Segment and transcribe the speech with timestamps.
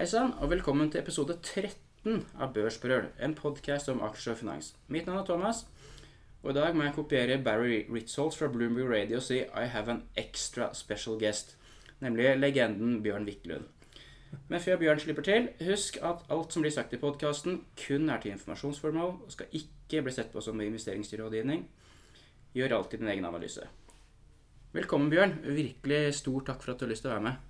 [0.00, 4.70] Hei sann, og velkommen til episode 13 av Børsbrøl, en podkast om aksjer og finans.
[4.88, 5.58] Mitt navn er Thomas,
[6.40, 9.92] og i dag må jeg kopiere Barry Ritzholz fra Bloomberg Radio og si I have
[9.92, 11.52] an extra special guest,
[12.00, 13.66] nemlig legenden Bjørn Wiklund.
[14.48, 18.24] Men før Bjørn slipper til, husk at alt som blir sagt i podkasten, kun er
[18.24, 21.66] til informasjonsformål og skal ikke bli sett på som investeringsrådgivning.
[22.56, 23.68] Gjør alltid din egen analyse.
[24.72, 25.36] Velkommen, Bjørn.
[25.44, 27.46] Virkelig stor takk for at du har lyst til å være med.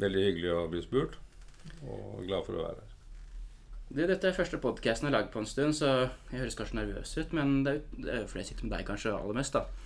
[0.00, 1.20] Veldig hyggelig å bli spurt,
[1.84, 2.90] og glad for å være her.
[3.94, 5.90] Du, dette er første podkasten jeg har laget på en stund, så
[6.32, 9.12] jeg høres kanskje nervøs ut, men det er jo fordi jeg sitter med deg kanskje
[9.14, 9.84] aller mest, da.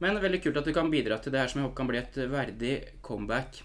[0.00, 1.98] Men veldig kult at du kan bidra til det her som jeg håper kan bli
[2.00, 3.62] et verdig comeback.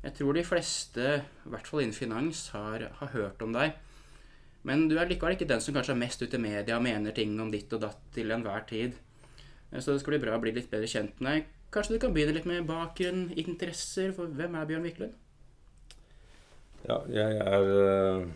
[0.00, 3.76] Jeg tror de fleste, i hvert fall innen finans, har, har hørt om deg.
[4.68, 7.16] Men du er likevel ikke den som kanskje er mest ute i media og mener
[7.16, 8.96] ting om ditt og datt til enhver tid.
[9.72, 11.50] Så det skal bli bra å bli litt bedre kjent med deg.
[11.72, 15.16] Kanskje du kan begynne litt med bakgrunn, interesser, for hvem er Bjørn Wiklund?
[16.88, 18.28] Ja, jeg er uh,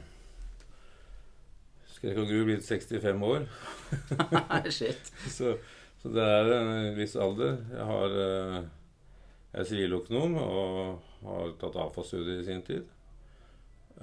[1.95, 3.47] Skrek og gru blitt 65 år.
[4.77, 5.13] Shit.
[5.37, 5.55] så,
[6.03, 7.63] så det er en viss alder.
[7.73, 8.59] Jeg har uh,
[9.55, 12.91] jeg er siviløkonom og har tatt AFA-studier i sin tid.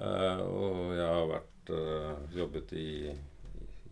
[0.00, 1.48] Uh, og jeg har vært,
[2.34, 3.12] jobbet i,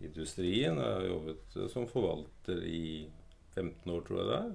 [0.03, 0.75] industrien.
[0.75, 3.07] Jeg har jobbet som forvalter i
[3.55, 4.49] 15 år, tror jeg det er.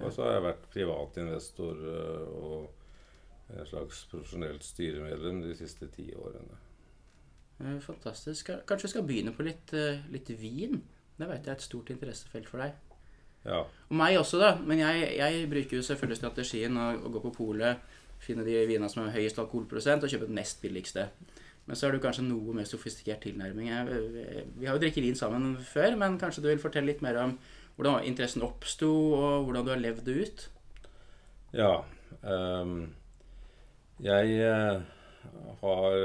[0.00, 2.75] Og så har jeg vært privatinvestor og
[3.54, 6.58] en slags profesjonelt styremedlem de siste ti årene.
[7.84, 8.50] Fantastisk.
[8.68, 9.72] Kanskje vi skal begynne på litt,
[10.12, 10.82] litt vin?
[11.16, 12.74] Det vet jeg er et stort interessefelt for deg.
[13.46, 13.62] Ja.
[13.62, 14.56] Og meg også, da.
[14.58, 17.84] Men jeg, jeg bruker jo selvfølgelig strategien å, å gå på polet,
[18.20, 21.06] finne de vinene som har høyest alkoholprosent, og kjøpe den nest billigste.
[21.66, 23.70] Men så har du kanskje noe mer sofistikert tilnærming.
[24.58, 27.34] Vi har jo drukket vin sammen før, men kanskje du vil fortelle litt mer om
[27.76, 30.46] hvordan interessen oppsto, og hvordan du har levd det ut?
[31.56, 31.72] Ja.
[32.22, 32.94] Um,
[34.04, 34.82] jeg uh,
[35.62, 35.96] har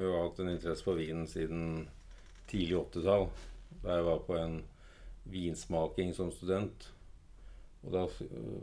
[0.00, 1.88] jo hatt en interesse for vin siden
[2.48, 3.28] tidlig 80-tall.
[3.84, 4.60] Da jeg var på en
[5.28, 6.90] vinsmaking som student.
[7.84, 8.04] Og da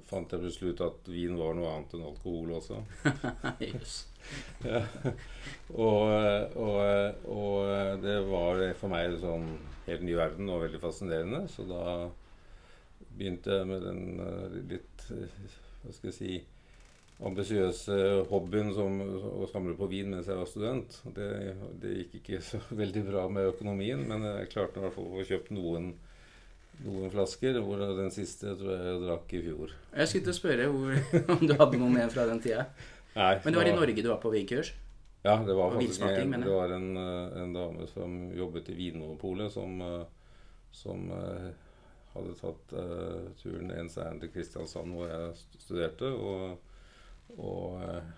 [0.09, 2.79] fant jeg plutselig ut at vin var noe annet enn alkohol også.
[3.67, 3.99] yes.
[4.65, 4.81] ja.
[5.75, 9.45] og, og, og, det var for meg en sånn
[9.85, 11.43] helt ny verden og veldig fascinerende.
[11.53, 11.83] Så da
[13.11, 16.33] begynte jeg med den litt hva skal jeg si
[17.21, 17.97] ambisiøse
[18.31, 18.97] hobbyen som
[19.43, 20.95] å samle på vin mens jeg var student.
[21.15, 21.27] Det,
[21.81, 25.19] det gikk ikke så veldig bra med økonomien, men jeg klarte i hvert fall å
[25.19, 25.93] få kjøpt noen
[26.81, 29.73] noen flasker, hvor den siste tror jeg jeg drakk i fjor.
[29.93, 30.95] Jeg skulle til å spørre hvor,
[31.35, 32.63] om du hadde noe med fra den tida.
[33.13, 34.71] Nei, Men det var i Norge du var på vinkurs?
[35.21, 39.51] Ja, det var faktisk en, det var en, eh, en dame som jobbet i Vinmonopolet,
[39.53, 40.05] som, eh,
[40.73, 41.51] som eh,
[42.15, 46.09] hadde tatt uh, turen ens ærend til Kristiansand, hvor jeg studerte.
[46.11, 46.70] Og,
[47.37, 48.11] og eh,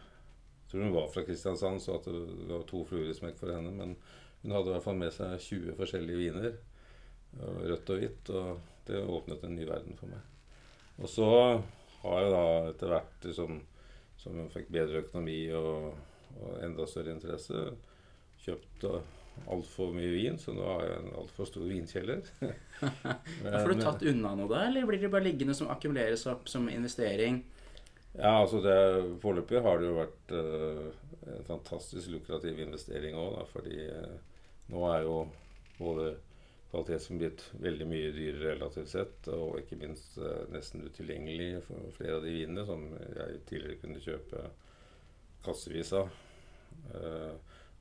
[0.63, 3.53] jeg tror hun var fra Kristiansand, så at det, var to fluer i smekk for
[3.53, 3.73] henne.
[3.77, 3.95] Men
[4.41, 6.55] hun hadde i hvert fall med seg 20 forskjellige viner.
[7.37, 8.31] Rødt og hvitt.
[8.33, 10.23] Og det åpnet en ny verden for meg.
[10.97, 11.27] Og så
[12.03, 13.59] har jeg da etter hvert, liksom,
[14.19, 15.93] som hun fikk bedre økonomi og,
[16.39, 17.67] og enda større interesse,
[18.43, 18.87] kjøpt
[19.49, 22.21] altfor mye vin, så nå har jeg en altfor stor vinkjeller.
[22.81, 26.67] Får du tatt unna noe da, eller blir det bare liggende som akkumuleres opp som
[26.71, 27.41] investering?
[28.13, 28.75] Ja, altså det
[29.23, 34.19] Foreløpig har det jo vært uh, en fantastisk lukrativ investering òg, fordi uh,
[34.69, 35.15] nå er jo
[35.79, 36.11] både
[36.69, 42.19] kvaliteten blitt veldig mye dyrere relativt sett, og ikke minst uh, nesten utilgjengelig for flere
[42.19, 44.45] av de vinene som jeg tidligere kunne kjøpe
[45.43, 46.13] kassevis av.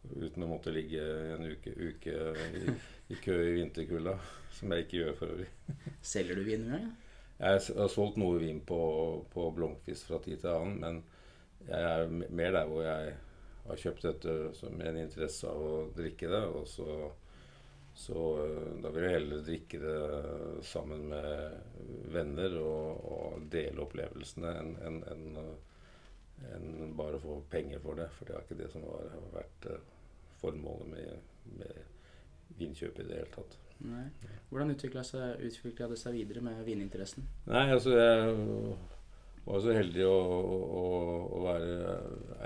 [0.03, 1.03] uten å måtte ligge
[1.37, 2.17] en uke, uke
[2.59, 2.73] i,
[3.15, 4.17] i kø i vinterkulda,
[4.57, 5.49] som jeg ikke gjør for øvrig.
[6.03, 6.91] Selger du vin engang?
[7.43, 8.79] Jeg har solgt noe vin på,
[9.33, 11.01] på Blomkvist fra tid til annen, men
[11.67, 13.17] jeg er mer der hvor jeg
[13.67, 16.43] har kjøpt dette som en interesse av å drikke det.
[16.55, 16.87] Og så,
[17.99, 19.97] så øh, da vil jeg heller drikke det
[20.71, 25.43] sammen med venner og, og dele opplevelsene enn en, en,
[26.55, 28.07] en bare få penger for det.
[28.19, 29.91] For det er ikke det som har har vært øh,
[30.43, 31.83] formålet med, med
[32.63, 33.62] vinkjøp i det hele tatt.
[33.83, 34.07] Nei.
[34.51, 35.03] Hvordan utvikla
[35.91, 37.25] det seg videre med vininteressen?
[37.49, 38.35] Nei, altså jeg
[39.45, 40.19] var så heldig å,
[40.79, 40.83] å,
[41.35, 41.95] å være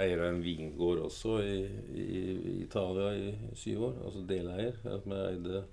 [0.00, 1.56] eier av en vingård også i,
[1.92, 2.20] i,
[2.62, 3.98] Italia i syv år.
[4.06, 4.78] Altså deleier.
[4.80, 5.02] Jeg
[5.34, 5.64] eide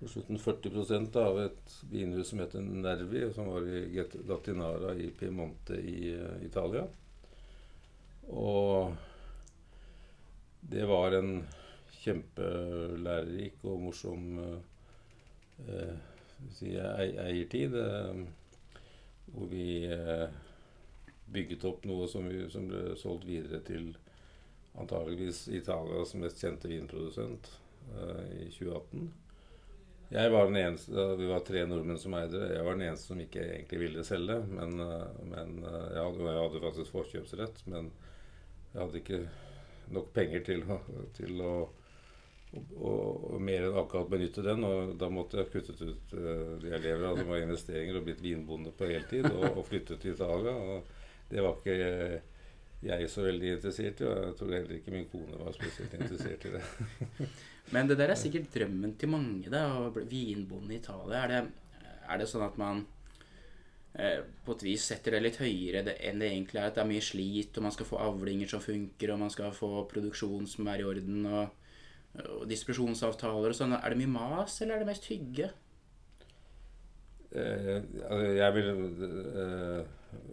[0.00, 5.76] på slutten 40% av et vinhus som heter Nervi, som var i Gattinara i Piemonte
[5.76, 6.86] i eh, Italia.
[8.30, 8.94] Og
[10.72, 11.40] det var en
[12.00, 14.58] kjempelærerik og morsom eh,
[16.54, 17.74] si, ei- eiertid.
[17.76, 18.22] Eh,
[19.30, 20.28] hvor vi eh,
[21.30, 23.92] bygget opp noe som, vi, som ble solgt videre til
[24.80, 27.50] antageligvis Italias mest kjente vinprodusent
[27.90, 29.06] i 2018.
[30.10, 32.50] Jeg var den eneste, Vi var tre nordmenn som eide det.
[32.56, 34.36] Jeg var den eneste som ikke egentlig ville selge.
[34.50, 34.74] Men,
[35.30, 37.62] men jeg, hadde, jeg, hadde, faktisk forkjøpsrett.
[37.70, 37.90] Men
[38.72, 39.20] jeg hadde ikke
[39.94, 40.64] nok penger til,
[41.18, 41.52] til å
[42.50, 44.64] og, og, mer enn akkurat benytte den.
[44.66, 48.74] Og da måtte jeg kuttet ut uh, de av, som var investeringer, og blitt vinbonde
[48.76, 49.28] på heltid.
[49.30, 50.56] Og, og flyttet til Italia.
[50.56, 52.20] Og det var ikke
[52.80, 56.46] jeg så veldig interessert i, og jeg tror heller ikke min kone var spesielt interessert
[56.48, 56.62] i det.
[57.74, 61.20] Men det der er sikkert drømmen til mange, da, å bli vinbonde i Italia.
[61.20, 62.80] Er det, er det sånn at man
[63.92, 66.70] eh, på et vis setter det litt høyere enn det egentlig er?
[66.70, 69.52] At det er mye slit, og man skal få avlinger som funker, og man skal
[69.54, 71.59] få produksjon som er i orden, og,
[72.18, 73.76] og distribusjonsavtaler og sånn.
[73.78, 75.50] Er det mye mas, eller er det mest hygge?
[77.30, 77.76] Eh,
[78.08, 78.70] altså, jeg vil
[79.06, 79.80] eh,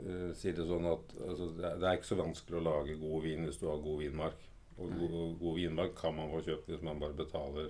[0.10, 3.46] eh, si det sånn at altså, det, er, ikke så vanskelig å lage god vin
[3.46, 4.48] hvis du har god vinmark.
[4.78, 7.70] Og god, god vinmark kan man få kjøpt hvis man bare betaler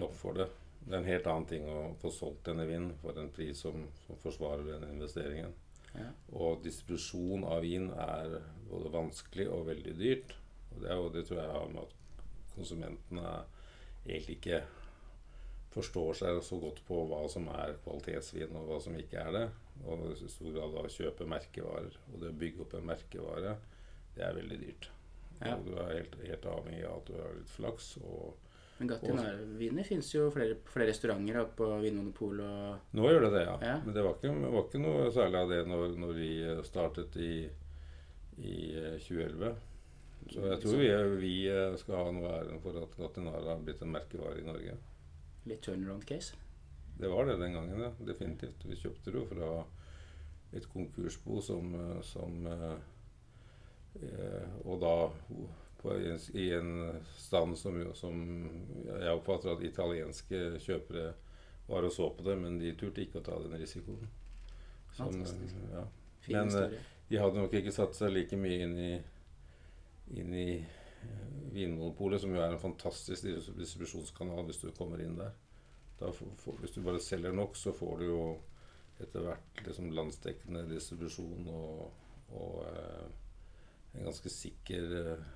[0.00, 0.48] nok for det.
[0.80, 3.82] Det er en helt annen ting å få solgt denne vinen for en pris som,
[4.06, 5.52] som forsvarer den investeringen.
[5.92, 6.08] Ja.
[6.36, 8.38] Og distribusjon av vin er
[8.70, 10.36] både vanskelig og veldig dyrt.
[10.70, 11.99] Og det, og det tror jeg har med at
[12.60, 13.40] konsumentene
[14.06, 14.60] egentlig ikke
[15.70, 19.44] forstår seg så godt på hva som er kvalitetsvin, og hva som ikke er det.
[19.86, 21.98] Og i stor grad da kjøpe merkevarer.
[22.10, 23.56] Og det å bygge opp en merkevare,
[24.16, 24.90] det er veldig dyrt.
[25.40, 25.54] Ja.
[25.56, 27.94] Og du er helt, helt, avhengig av at du har litt flaks.
[28.02, 28.48] og
[28.80, 33.56] men Gattinara-viner fins jo flere, flere restauranter på Vinmonopolet og Nå gjør det det, ja.
[33.60, 33.74] ja.
[33.84, 36.30] Men det var, ikke, var, ikke, noe særlig av det når, når vi
[36.64, 37.34] startet i,
[38.40, 38.54] i
[39.04, 39.50] 2011.
[40.26, 41.34] Eh, så jeg tror vi, vi
[41.80, 44.78] skal ha noe æren for at Gatinara har blitt en merkevare i Norge
[45.48, 46.36] litt turnaround-case?
[47.00, 47.92] Det var det den gangen, ja.
[47.98, 48.64] Definitivt.
[48.64, 49.50] Vi kjøpte det jo fra
[50.52, 52.78] et konkursbo som, eh, som eh,
[54.64, 55.10] Og da
[55.90, 58.18] en, i en stand som, som
[58.84, 61.14] jeg oppfatter at italienske kjøpere
[61.70, 64.08] var og så på det, men de turte ikke å ta den risikoen.
[64.92, 65.22] Som,
[65.72, 65.86] ja.
[66.28, 66.76] Men eh,
[67.08, 68.92] de hadde nok ikke satt seg like mye inn i,
[70.18, 70.50] inn i
[71.50, 73.26] Vinmonopolet, som jo er en fantastisk
[73.56, 75.32] distribusjonskanal hvis du kommer inn der.
[76.00, 78.20] For, hvis du bare selger nok, så får du jo
[79.00, 83.10] etter hvert liksom landsdekkende distribusjon og, og eh,
[83.96, 85.26] en ganske sikker eh,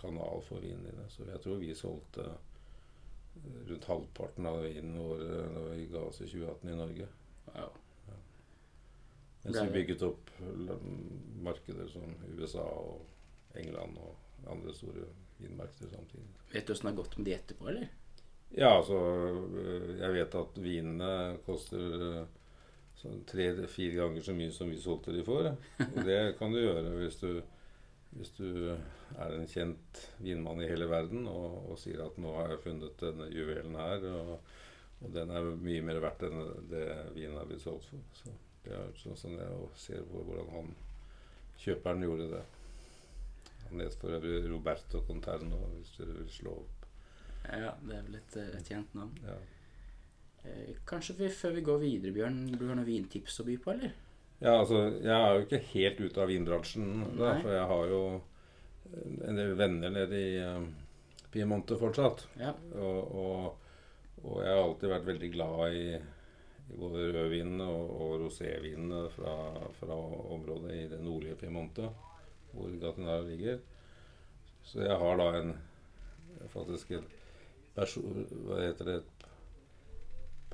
[0.00, 1.06] kanal for vinene dine.
[1.12, 5.24] Så jeg tror vi solgte eh, rundt halvparten av vinen vår
[5.54, 7.08] da vi ga oss i 2018 i Norge.
[7.54, 7.68] Ja.
[8.08, 8.20] Ja.
[9.44, 10.30] Mens vi bygget opp
[11.44, 13.13] markeder som USA og
[13.60, 15.08] England og andre store
[15.38, 16.30] vinmarkeder samtidig.
[16.52, 17.92] Vet du åssen det har gått med de etterpå, eller?
[18.54, 21.10] Ja, altså øh, Jeg vet at vinene
[21.46, 22.24] koster øh,
[23.00, 25.50] sånn tre-fire ganger så mye som vi solgte de for.
[25.84, 27.42] Og det kan du gjøre hvis du,
[28.14, 32.54] hvis du er en kjent vinmann i hele verden og, og, sier at 'nå har
[32.54, 34.38] jeg funnet denne juvelen her', og,
[35.00, 36.40] og, den er mye mer verdt enn
[36.70, 36.86] det
[37.16, 38.06] vinen er blitt solgt for.
[38.22, 38.34] Så
[38.64, 40.74] det er sånn som jeg ser på hvordan han
[41.60, 42.44] kjøperen gjorde det.
[43.70, 46.86] Han het for øvrig Roberto Conterno, hvis du vil slå opp.
[47.44, 49.18] Ja, det er vel et, et eh, kjent navn.
[49.24, 49.36] Ja.
[50.44, 53.74] Eh, kanskje vi, før vi går videre, Bjørn, du har noen vintips å by på,
[53.74, 53.92] eller?
[54.40, 58.00] Ja, altså, jeg er jo ikke helt ute av vinbransjen, da, for jeg har jo
[59.28, 60.66] en del venner nede i um,
[61.32, 62.26] Piemonte fortsatt.
[62.40, 62.52] Ja.
[62.76, 63.70] Og, og,
[64.22, 69.36] og, jeg har alltid vært veldig glad i, i både rødvinene og, og rosévinene fra,
[69.80, 69.98] fra,
[70.36, 71.88] området i det nordlige Piemonte
[72.54, 73.58] hvor Gatinara ligger.
[74.64, 75.54] Så jeg har da en
[76.52, 77.10] faktisk et
[77.74, 79.00] person, Hva heter det?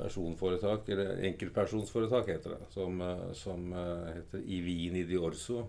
[0.01, 2.61] Personforetak, eller enkeltpersonsforetak heter det.
[2.73, 3.03] Som,
[3.37, 5.67] som eh, heter Ivini di Orso.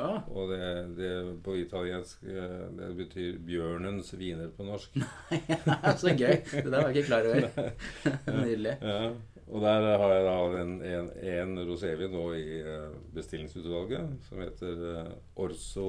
[0.00, 0.22] Ah.
[0.32, 0.60] Og det,
[0.96, 1.10] det,
[1.44, 4.96] på italiensk eh, det betyr 'bjørnens viner' på norsk.
[5.70, 6.36] Nei, så gøy!
[6.50, 7.72] Det der var jeg ikke klar over.
[8.44, 8.76] Nydelig.
[8.80, 9.10] Ja.
[9.50, 14.82] Og der har jeg da en, en, en rosévin nå i uh, bestillingsutvalget som heter
[14.84, 15.86] uh, Orso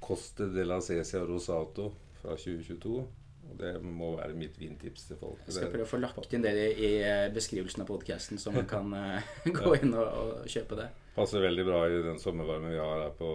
[0.00, 1.90] Coste de la Cesia Rosato
[2.22, 3.02] fra 2022.
[3.50, 5.42] Og det må være mitt vintips til folk.
[5.44, 8.68] Jeg skal prøve å få lagt inn det i eh, beskrivelsen av podkasten, så man
[8.70, 8.92] kan
[9.58, 10.86] gå inn og, og, kjøpe det.
[11.16, 13.30] Passer veldig bra i den sommervarmen vi har her på,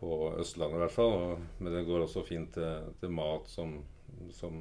[0.00, 1.16] på Østlandet i hvert fall.
[1.60, 3.76] Men det går også fint til, til mat som,
[4.34, 4.58] som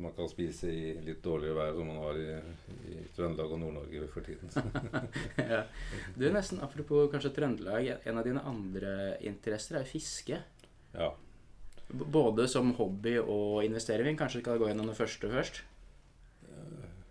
[0.00, 2.28] man kan spise i litt dårligere vær, som man har i,
[2.90, 4.52] i Trøndelag og Nord-Norge for tiden.
[5.54, 5.64] ja.
[6.16, 7.90] Du, nesten Apropos kanskje Trøndelag.
[8.08, 8.94] En av dine andre
[9.26, 10.40] interesser er fiske.
[10.94, 11.10] Ja.
[11.90, 14.18] Både som hobby og investering.
[14.18, 15.64] Kanskje skal gå gjennom det første først?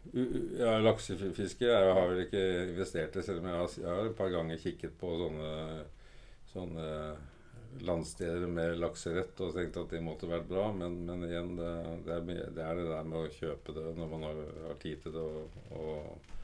[0.10, 2.40] Ja, laksefiske jeg har vel ikke
[2.72, 5.52] investert i, selv om jeg har, jeg har et par ganger kikket på sånne,
[6.50, 6.88] sånne
[7.86, 10.68] landsdeler med lakserett og tenkte at det måtte vært bra.
[10.76, 11.72] Men, men igjen, det,
[12.06, 15.02] det, er, det er det der med å kjøpe det når man har, har tid
[15.04, 16.38] til det og, og,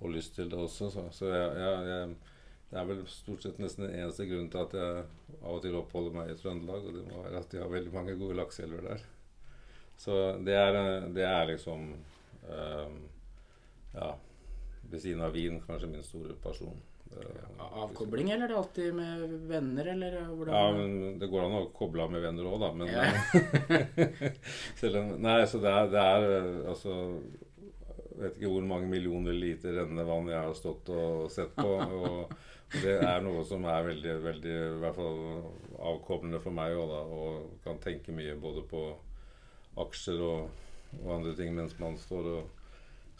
[0.00, 0.90] og lyst til det også.
[0.92, 2.34] Så, så jeg, jeg, jeg,
[2.70, 5.02] det er vel stort sett nesten den eneste grunnen til at jeg
[5.40, 6.88] av og til oppholder meg i Trøndelag.
[6.88, 9.04] Og det må være at de har veldig mange gode lakseelver der.
[10.00, 10.78] Så det er,
[11.14, 12.96] det er liksom um,
[13.94, 14.08] Ja,
[14.90, 16.80] ved siden av vin kanskje min store pasjon.
[17.10, 17.40] Det-
[17.74, 20.54] Avkobling, eller er det alltid med venner, eller hvordan?
[20.54, 22.70] Ja, men det går an å koble av med venner òg, da.
[22.72, 23.04] Men Ja.
[24.80, 26.94] selv om Nei, så det er, det er eh, altså
[28.14, 31.72] vet ikke hvor mange millioner liter rennende vann jeg har stått og sett på.
[31.82, 32.34] Og
[32.82, 35.18] det er noe som er veldig, veldig i hvert fall
[35.90, 37.00] avkoblende for meg òg, da.
[37.18, 38.84] Og kan tenke mye både på
[39.82, 40.46] aksjer og,
[41.02, 42.70] og andre ting mens man står og,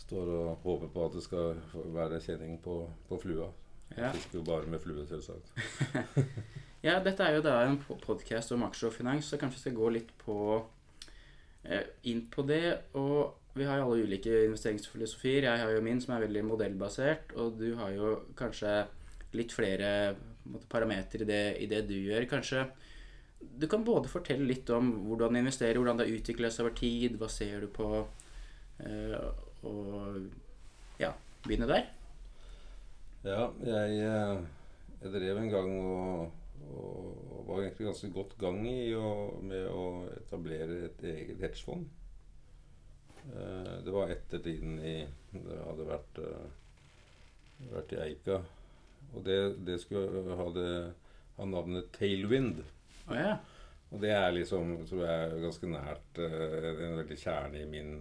[0.04, 1.58] står og håper på at det skal
[1.94, 3.50] være kjenning på, på flua.
[3.96, 4.10] Ja.
[4.14, 5.50] Fisker jo bare med flue, selvsagt.
[6.84, 9.76] Ja, dette er jo da en podkast om aksjer og finans, så kanskje vi skal
[9.78, 10.34] gå litt på
[11.64, 12.58] eh, inn på det.
[13.00, 15.46] Og vi har jo alle ulike investeringsfilosofier.
[15.46, 18.74] Jeg har jo min som er veldig modellbasert, og du har jo kanskje
[19.32, 19.88] litt flere
[20.68, 22.28] parametere i, det- i det du gjør.
[22.34, 22.66] Kanskje
[23.40, 26.76] du kan både fortelle litt om hvordan du investerer, hvordan det har utviklet seg over
[26.84, 27.88] tid, hva ser du på,
[28.84, 29.16] eh,
[29.64, 30.20] og
[31.00, 31.14] ja,
[31.48, 31.88] begynne der.
[33.24, 34.40] Ja, jeg, eh,
[35.00, 36.32] jeg drev en gang og,
[36.68, 41.86] og, var egentlig ganske godt gang i å, med å etablere et eget hedgefond.
[43.30, 48.36] Eh, Det var etter tiden i Det hadde vært, eh, vært i Eika.
[49.14, 50.68] Og det, det skulle ha, det,
[51.38, 52.60] ha navnet Tailwind.
[53.08, 53.38] Oh, ja.
[53.88, 57.96] Og det er liksom, tror jeg, ganske nært en veldig kjerne i min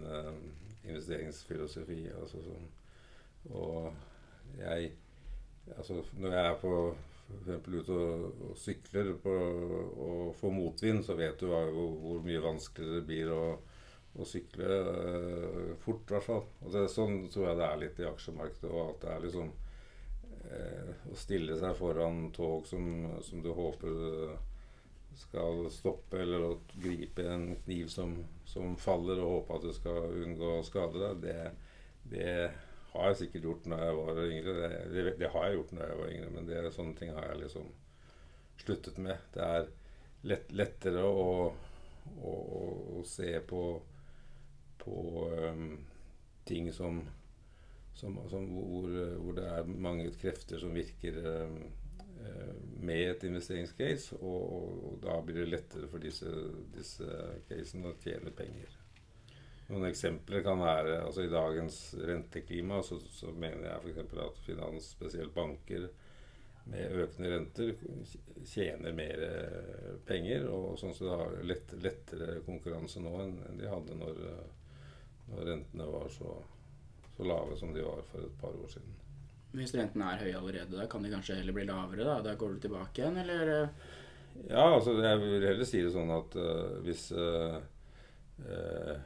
[0.84, 2.02] investeringsfilosofi.
[2.18, 2.68] Altså sånn.
[3.54, 3.92] Og
[4.58, 4.92] jeg
[5.72, 6.74] Altså når jeg er på
[7.34, 9.34] eksempel ute og, og sykler på,
[10.06, 11.70] og får motvind, så vet du hvor,
[12.02, 13.42] hvor mye vanskeligere det blir å,
[14.14, 16.44] å sykle eh, fort, i hvert fall.
[16.92, 18.70] Sånn tror jeg det er litt i aksjemarkedet.
[18.70, 19.52] Og at det er liksom
[20.50, 22.90] eh, å stille seg foran tog som,
[23.24, 24.36] som du håper eh,
[25.18, 28.16] skal stoppe, eller å gripe en kniv som,
[28.50, 31.50] som faller, og håpe at du skal unngå å skade deg, det,
[32.10, 32.30] det
[32.94, 34.54] har jeg sikkert gjort når jeg var yngre.
[34.58, 37.26] Det, det, det har jeg gjort når jeg var yngre, men det, sånne ting har
[37.30, 37.72] jeg liksom
[38.62, 39.26] sluttet med.
[39.34, 39.68] Det er
[40.30, 41.26] lett, lettere å,
[42.14, 42.34] å,
[43.00, 43.64] å se på,
[44.84, 44.98] på
[45.50, 45.66] um,
[46.46, 47.02] ting som,
[47.98, 48.86] som, som hvor,
[49.18, 51.58] hvor det er mange krefter som virker um,
[52.84, 56.30] med et investeringscase, og, og, og da blir det lettere for disse,
[56.72, 57.10] disse
[57.50, 58.83] casene å tjene penger.
[59.68, 64.18] Noen eksempler kan være altså I dagens renteklima så, så mener jeg f.eks.
[64.26, 65.88] at finans, spesielt banker,
[66.64, 67.72] med økende renter
[68.48, 70.46] tjener mer eh, penger.
[70.48, 74.76] Og sånn så det har lett, lettere konkurranse nå enn de hadde når, eh,
[75.32, 76.36] når rentene var så,
[77.16, 78.96] så lave som de var for et par år siden.
[79.54, 82.06] Hvis rentene er høye allerede, da kan de kanskje heller bli lavere?
[82.08, 83.52] Da Da går du tilbake igjen, eller?
[83.54, 83.92] eh?
[84.48, 87.60] Ja, altså jeg vil heller si det sånn at uh, hvis uh,
[88.42, 88.96] eh,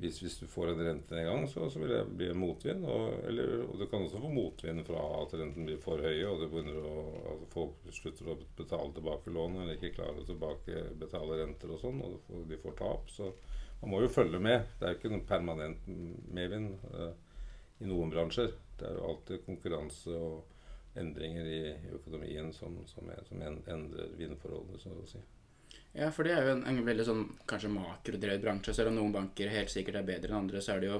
[0.00, 2.84] hvis, hvis, du får en rentenedgang, så, så vil det bli en motvind.
[2.84, 6.42] Og, eller, og du kan også få motvind fra at renten blir for høy, og
[6.44, 6.96] å,
[7.32, 11.80] altså folk slutter å betale tilbake lånet eller ikke klarer å tilbake betale renter og
[11.80, 13.08] sånn, og de får tap.
[13.12, 13.30] Så
[13.80, 14.68] man må jo følge med.
[14.76, 15.88] Det er jo ikke noen permanent
[16.34, 17.14] medvind eh,
[17.80, 18.52] i noen bransjer.
[18.76, 21.62] Det er jo alltid konkurranse og endringer i
[21.96, 25.20] økonomien som, som, er, som endrer vindforholdene, så å si.
[25.96, 28.74] Ja, for det er jo en, en veldig sånn kanskje makrodrevet bransje.
[28.76, 30.98] Selv om noen banker helt sikkert er bedre enn andre, så er det jo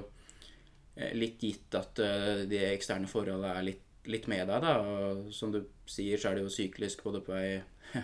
[0.95, 4.63] eh, litt gitt at eh, de eksterne forholdene er litt, litt med deg.
[4.65, 7.59] da, og Som du sier, så er det jo syklisk både på vei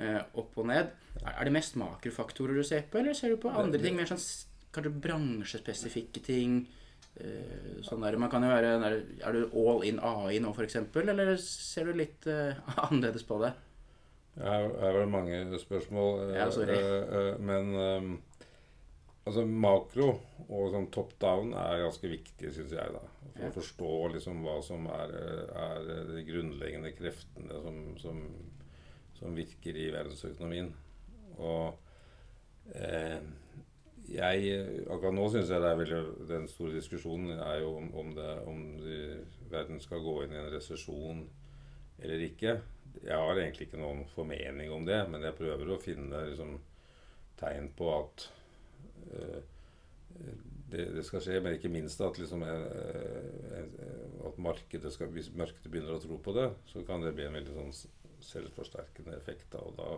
[0.00, 0.94] eh, opp og ned.
[1.20, 4.00] Er, det mest makrofaktorer du ser på, eller ser du på andre ting?
[4.00, 4.24] Mer sånn
[4.74, 6.64] kanskje bransjespesifikke ting?
[7.86, 8.72] Sånn der, man kan jo være
[9.22, 12.26] Er du all in AI nå, f.eks., eller ser du litt
[12.88, 13.52] annerledes på det?
[14.36, 16.20] Her er vel mange spørsmål.
[16.30, 16.74] eh, Ja, sorry.
[16.74, 18.18] eh, eh, men
[19.26, 20.08] altså makro
[20.48, 22.92] og sånn top down er ganske viktig, syns jeg.
[22.92, 23.00] da,
[23.34, 23.48] For Ja.
[23.48, 25.14] å forstå liksom hva som er,
[25.54, 28.20] er de grunnleggende kreftene som, som,
[29.14, 30.74] som virker i verdensøkonomien.
[31.38, 31.78] Og
[32.74, 33.20] eh,
[34.08, 38.12] jeg Akkurat nå syns jeg det er veldig Den store diskusjonen er jo om, om,
[38.14, 38.98] det, om de,
[39.50, 41.24] verden skal gå inn i en resesjon
[42.02, 42.58] eller ikke.
[43.02, 46.56] Jeg har egentlig ikke noen formening om det, men jeg prøver å finne liksom,
[47.40, 48.28] tegn på at
[49.10, 49.40] uh,
[50.74, 53.64] det, det skal skje, men ikke minst at, liksom, eh,
[54.26, 57.36] at markedet skal, hvis markedet begynner å tro på det, så kan det bli en
[57.36, 57.74] veldig sånn
[58.24, 59.46] selvforsterkende effekt.
[59.52, 59.88] Da, og da,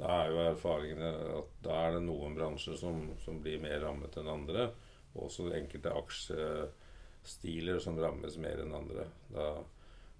[0.00, 1.10] da er jo erfaringene
[1.40, 4.70] at da er det noen bransjer som, som blir mer rammet enn andre.
[5.12, 9.06] Og også enkelte aksjestiler som rammes mer enn andre.
[9.34, 9.46] Da,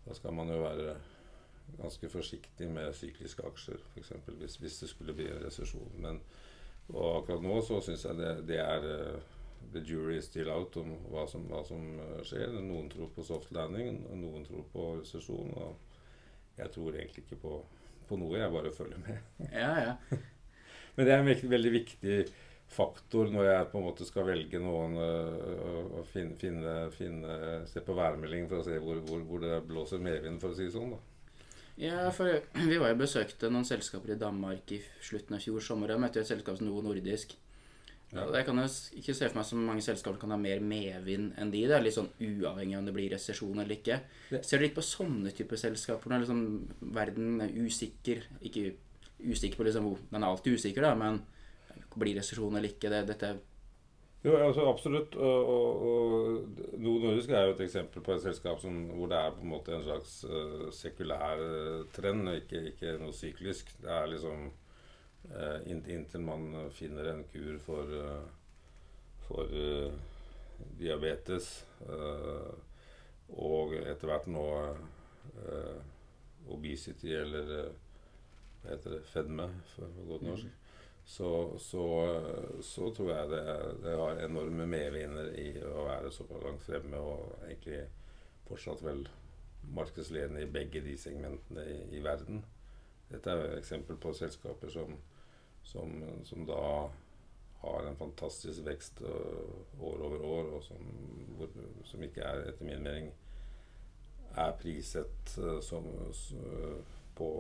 [0.06, 0.96] da skal man jo være
[1.78, 4.12] ganske forsiktig med sykliske aksjer, f.eks.
[4.40, 5.92] Hvis, hvis det skulle bli en resesjon.
[6.02, 6.22] Men
[6.94, 9.36] og akkurat nå så syns jeg det, det er uh,
[9.70, 12.56] The jury is still out om hva som, hva som uh, skjer.
[12.64, 15.52] Noen tror på soft landing, noen tror på resesjon.
[15.54, 17.56] Og jeg tror egentlig ikke på,
[18.08, 19.34] på, noe, jeg bare følger med.
[19.62, 20.20] ja, ja.
[20.96, 22.16] Men det er en veldig, veldig viktig
[22.70, 25.06] faktor når jeg på en måte skal velge noen å
[26.00, 30.02] og finne, finne, finne, Se på værmeldingen for å se hvor, hvor, hvor det blåser
[30.02, 30.94] medvind, for å si det sånn.
[30.94, 31.09] da.
[31.80, 35.94] Ja, for vi var jo besøkte noen selskaper i Danmark i slutten av fjor sommer.
[35.94, 37.32] Jeg møtte et selskap som Novo Nordisk.
[38.10, 38.25] Ja.
[38.34, 38.66] Jeg kan jo
[38.99, 41.62] ikke se for meg så mange selskaper kan ha mer medvind enn de.
[41.70, 44.00] Det er litt sånn uavhengig av om det blir resesjon eller ikke.
[44.32, 44.42] Det.
[44.46, 46.40] Ser du litt på sånne typer selskaper når liksom
[46.96, 48.72] verden er usikker Ikke
[49.20, 51.22] usikker på liksom Den er alltid usikker, da, men
[51.94, 52.90] blir resesjon eller ikke?
[52.92, 53.32] Det, dette
[54.24, 55.16] jo, altså absolutt.
[55.16, 59.36] Og, og, og Nordisk er jo et eksempel på et selskap som, hvor det er
[59.36, 63.72] på en måte en slags uh, sekulær uh, trend, ikke, ikke, noe syklisk.
[63.80, 64.46] Det er liksom
[65.30, 67.96] uh, Inntil man finner en kur for,
[69.24, 69.58] for
[70.80, 71.52] diabetes
[73.30, 74.46] og etter hvert nå
[76.50, 77.52] obesity eller
[78.60, 80.59] hva heter det, fedme, for godt norsk.
[81.10, 81.84] Så, så,
[82.62, 83.40] så, tror jeg det,
[83.82, 87.80] det har enorme medvinder i å være såpass langt fremme og egentlig
[88.46, 89.02] fortsatt vel
[89.74, 92.44] markedsledende i begge de segmentene i, i verden.
[93.10, 94.94] Dette er jo et eksempel på selskaper som,
[95.66, 95.98] som,
[96.30, 96.62] som da
[97.64, 100.92] har en fantastisk vekst uh, år over år, og som,
[101.36, 101.50] hvor,
[101.84, 103.10] som, ikke er, etter min mening,
[104.38, 105.90] er priset uh, som,
[106.38, 106.78] uh,
[107.18, 107.32] på,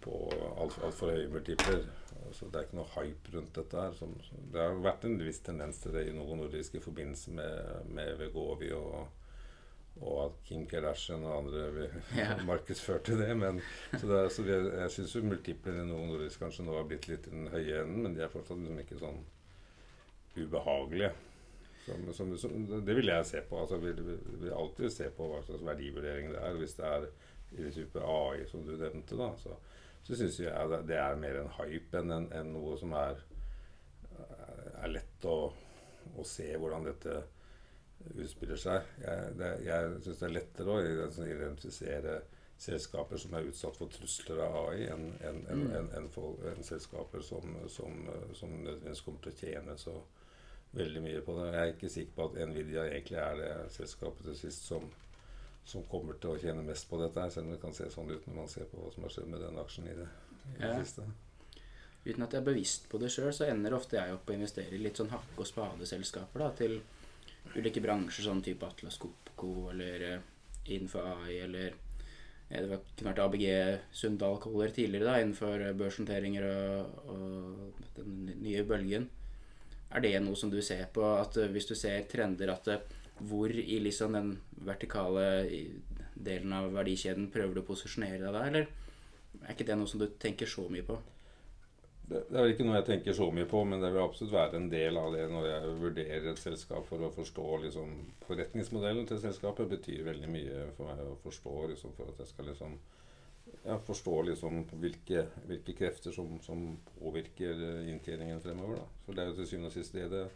[0.00, 0.22] på
[0.56, 1.84] altfor alt høye multipler.
[2.26, 3.86] Altså, det er ikke noe hype rundt dette.
[3.86, 3.96] her.
[3.96, 4.12] Som,
[4.52, 8.12] det har vært en viss tendens til det i noen nordiske i forbindelse med, med
[8.20, 9.08] Vegovi og,
[10.00, 11.88] og at Kim Kardashian og andre
[12.20, 12.36] ja.
[12.50, 13.32] markedsførte det.
[13.38, 13.62] Men,
[13.96, 17.28] så, det, så vi, jeg syns multiplene i noen Nordisk kanskje nå har blitt litt
[17.30, 19.20] i den høye enden, men de er fortsatt liksom ikke sånn
[20.36, 21.12] ubehagelige.
[21.86, 23.58] Som, som, som, det vil jeg se på.
[23.58, 23.98] altså vil,
[24.38, 26.58] vil alltid se på hva slags verdivurdering det er.
[26.60, 27.06] Hvis det er
[27.50, 29.56] i type AI, som du nevnte, da, så,
[30.06, 33.20] så syns jeg det er mer en hype enn en, en noe som er,
[34.80, 35.38] er lett å,
[36.16, 37.20] å, se hvordan dette
[38.16, 38.92] utspiller seg.
[39.04, 40.84] Jeg, det, jeg syns det er lettere å
[41.26, 42.20] identifisere
[42.60, 46.08] selskaper som er utsatt for trusler av AI, enn en, en, en,
[46.50, 48.02] en, selskaper som, som,
[48.36, 49.94] som nødvendigvis kommer til å tjene så
[50.76, 51.46] veldig mye på det.
[51.54, 54.90] Jeg er ikke sikker på at Nvidia egentlig er det selskapet til sist som
[55.70, 58.24] som kommer til å tjene mest på dette, selv om det kan se sånn ut
[58.26, 60.06] når man ser på hva som har skjedd med den aksjen i det,
[60.56, 61.06] i det siste.
[62.04, 64.76] Uten at jeg er bevisst på det sjøl, så ender ofte jeg opp å investere
[64.76, 66.78] i litt sånn hakke- og spadeselskaper da, til
[67.56, 70.26] ulike bransjer, sånn type Atlas Copco eller uh,
[70.66, 71.70] innenfor AI eller
[72.50, 73.44] ja, Det var, vært ABG
[73.94, 79.06] Sundal Collier tidligere da, innenfor børshåndteringer og, og, den nye bølgen.
[79.90, 82.72] Er det noe som du ser på, at uh, hvis du ser trender at
[83.28, 84.34] hvor i liksom den
[84.66, 85.24] vertikale
[86.14, 88.68] delen av verdikjeden prøver du å posisjonere deg da, eller
[89.40, 90.98] er ikke det noe som du tenker så mye på?
[92.10, 94.58] Det, er vel ikke noe jeg tenker så mye på, men det vil absolutt være
[94.58, 97.92] en del av det når jeg vurderer et selskap for å forstå liksom,
[98.26, 102.50] Forretningsmodellen til selskapet betyr veldig mye for meg å forstå liksom, for at jeg skal
[102.50, 102.74] liksom
[103.62, 108.82] ja, forstå liksom hvilke, hvilke krefter som, som, påvirker inntjeningen fremover.
[108.82, 109.02] Da.
[109.06, 110.26] For det er jo til syvende og sist det det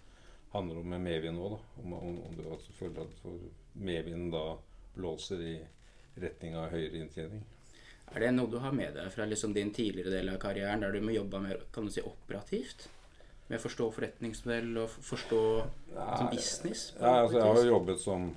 [0.55, 1.59] handler om med medvind òg.
[1.83, 3.25] Om, om, om, du altså føler at
[3.75, 4.45] medvinden da
[4.95, 5.55] blåser i
[6.23, 7.43] retning av høyere inntjening.
[8.15, 10.95] Er det noe du har med deg fra liksom din tidligere del av karrieren, der
[10.95, 12.87] du må jobbe mer kan du si, operativt?
[13.49, 15.41] Med å forstå forretningsmodell og forstå
[15.95, 16.85] nei, som business?
[17.01, 18.29] Ja, altså, jeg har jo jobbet som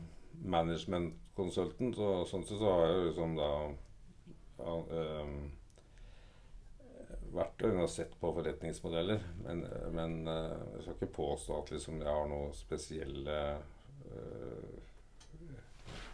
[0.58, 3.52] management-konsultant, og sånn sett så har jeg liksom da
[4.58, 5.38] ja, um,
[7.34, 9.24] vært der og sett på forretningsmodeller.
[9.46, 9.64] Men,
[9.96, 13.40] men eh, jeg skal ikke påstå at liksom jeg har noe spesielle
[14.12, 14.84] uh,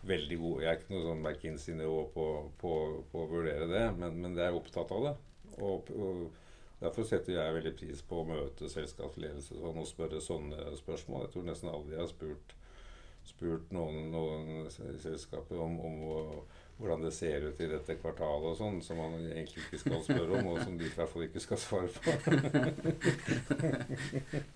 [0.03, 2.23] Veldig gode Jeg er ikke noe sånn McKinsey-nivå på,
[2.59, 2.71] på,
[3.11, 5.13] på, å vurdere det, men, men jeg er opptatt av det.
[5.63, 6.25] Og, og,
[6.83, 11.21] Derfor setter jeg veldig pris på å møte selskapsledelse sånn, og spørre sånne spørsmål.
[11.23, 12.55] Jeg tror nesten aldri jeg har spurt,
[13.23, 14.67] spurt noen, noen
[14.99, 16.01] selskaper om, om
[16.77, 20.39] hvordan det ser ut i dette kvartalet og sånn, som man egentlig ikke skal spørre
[20.39, 21.99] om, og som de i hvert fall ikke skal svare på.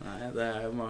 [0.08, 0.88] Nei, det er jo ma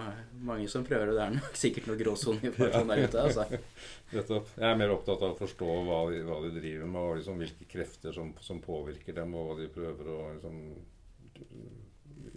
[0.48, 3.18] mange som prøver, og det er nok sikkert noe gråsoneinformasjon der ute.
[3.26, 3.42] altså.
[4.16, 4.46] Nettopp.
[4.56, 7.36] Jeg er mer opptatt av å forstå hva de, hva de driver med, og liksom
[7.44, 10.54] hvilke krefter som, som påvirker dem, og hva de prøver å liksom,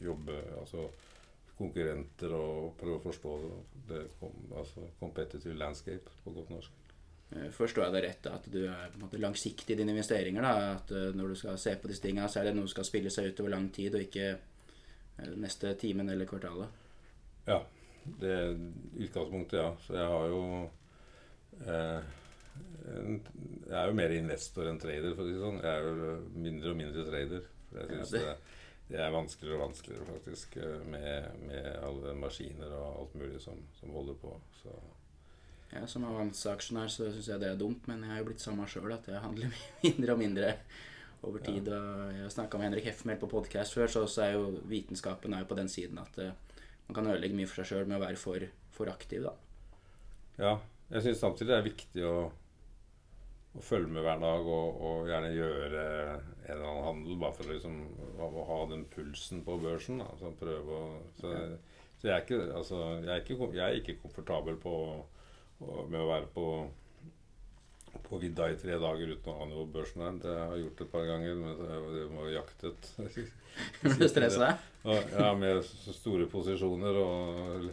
[0.01, 0.81] jobbe Altså
[1.61, 3.33] konkurrenter, og prøve å forstå
[3.89, 4.01] det,
[4.57, 6.80] altså competitive landscape på godt norsk.
[7.35, 10.41] Eh, Forstår jeg det rett at du er måte langsiktig i dine investeringer?
[10.41, 12.75] da, At eh, når du skal se på disse tingene, så er det noe som
[12.75, 16.67] skal spille seg ut over lang tid, og ikke eh, neste timen eller kvartalet?
[17.47, 17.61] Ja.
[18.01, 18.55] Det er
[19.05, 19.75] utgangspunktet, ja.
[19.85, 20.39] Så jeg har jo
[21.67, 21.99] eh,
[22.95, 23.19] en,
[23.67, 25.59] Jeg er jo mer investor enn trader, for å si det sånn.
[25.61, 26.15] Jeg er jo
[26.47, 27.45] mindre og mindre trader.
[27.69, 28.37] For jeg Ja, syns det- det,
[28.89, 30.55] det er vanskeligere og vanskeligere, faktisk,
[30.91, 34.33] med, med alle maskiner og alt mulig som, som holder på.
[34.63, 34.73] Så
[35.71, 38.65] Ja, Som avanseaksjonær så syns jeg det er dumt, men jeg er jo blitt samme
[38.67, 39.53] sjøl, at jeg handler
[39.85, 40.49] mindre og mindre
[41.23, 41.69] over tid.
[41.71, 45.49] Og jeg snakka med Henrik Heffmel på podkast før, så er jo vitenskapen er jo
[45.51, 46.33] på den siden at eh,
[46.89, 48.43] man kan ødelegge mye for seg sjøl med å være for,
[48.75, 49.35] for aktiv, da.
[50.41, 50.57] ja.
[50.91, 52.15] Jeg syns samtidig det er viktig å,
[53.55, 57.47] å følge med hver dag og, og gjerne gjøre en eller annen handel bare for
[57.47, 57.77] å liksom
[58.19, 60.01] å, å ha den pulsen på børsen.
[60.03, 60.09] Da.
[60.19, 61.31] Så prøve å så,
[62.01, 65.20] så jeg er ikke, altså, jeg er ikke, jeg er ikke komfortabel på, å-
[65.61, 66.45] med å være på
[68.11, 70.17] på vidda i tre dager uten å ha noe børsnær.
[70.23, 71.61] Det har jeg gjort et par ganger, men
[71.93, 72.89] det var jaktet.
[73.81, 74.49] Blir du stressa?
[74.83, 77.69] Ja, med store posisjoner og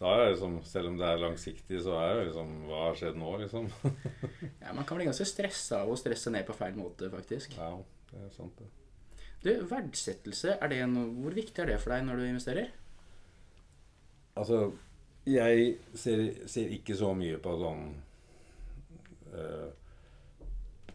[0.00, 2.96] da er det liksom, Selv om det er langsiktig, så er det liksom Hva har
[2.98, 3.68] skjedd nå, liksom?
[4.64, 7.54] Ja, Man kan bli ganske stressa av å stresse ned på feil måte, faktisk.
[7.58, 7.70] Ja,
[8.10, 8.70] det er sant, det.
[9.44, 12.72] Du, Verdsettelse, er det noe, hvor viktig er det for deg når du investerer?
[14.34, 14.60] Altså,
[15.24, 17.86] jeg ser, ser ikke så mye på sånn
[19.32, 19.70] uh,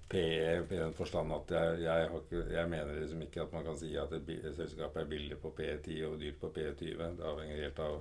[0.10, 3.66] PE i den forstand at jeg, jeg, har ikke, jeg mener liksom ikke at man
[3.66, 7.04] kan si at et, selskap er billig på PE10 og dyrt på PE20.
[7.20, 8.00] Det avhenger helt av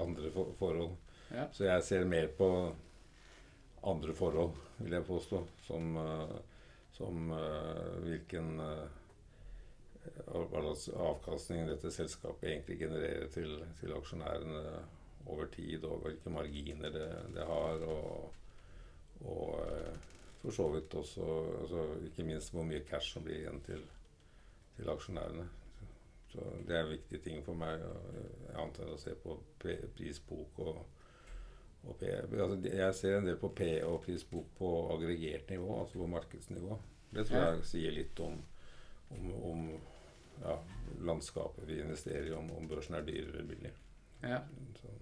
[0.00, 0.94] andre for, forhold.
[1.30, 1.44] Ja.
[1.52, 2.48] Så jeg ser mer på
[3.90, 6.32] andre forhold, vil jeg påstå, som, eh,
[6.96, 8.88] som uh, hvilken uh,
[10.32, 14.64] avkastning dette selskapet egentlig genererer til, til aksjonærene
[15.26, 17.84] over tid, og hvilke marginer det, det har.
[17.86, 18.32] Og,
[19.20, 19.96] og eh,
[20.40, 21.26] for så vidt også
[21.60, 23.82] altså, ikke minst hvor mye cash som blir igjen til,
[24.76, 25.48] til aksjonærene.
[26.30, 27.82] Så det er viktige ting for meg.
[27.82, 30.80] Jeg antar å se på P prisbok og,
[31.82, 32.06] og P.
[32.06, 36.78] Altså, jeg ser en del på P og prisbok på aggregert nivå, altså på markedsnivå.
[37.10, 38.36] Det tror jeg sier litt om,
[39.16, 39.64] om, om
[40.44, 40.56] ja,
[41.02, 43.72] landskapet vi investerer i, om, om børsen er dyr eller billig.
[44.22, 44.44] Ja.
[44.78, 44.94] Så,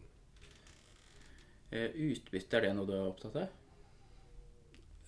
[1.69, 3.49] Utbytte, er det noe du er opptatt av?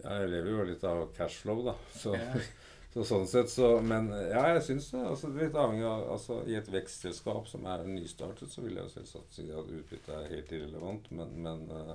[0.04, 1.76] ja, jeg lever jo litt av cashflow, da.
[1.96, 2.42] Så, Ja.
[2.92, 5.02] så sånn sett så Men ja, jeg syns det.
[5.12, 9.36] Altså, litt avhengig av altså, I et vekstselskap som er nystartet, så vil jeg selvsagt
[9.36, 11.10] si at utbytte er helt irrelevant.
[11.14, 11.92] Men, men eh,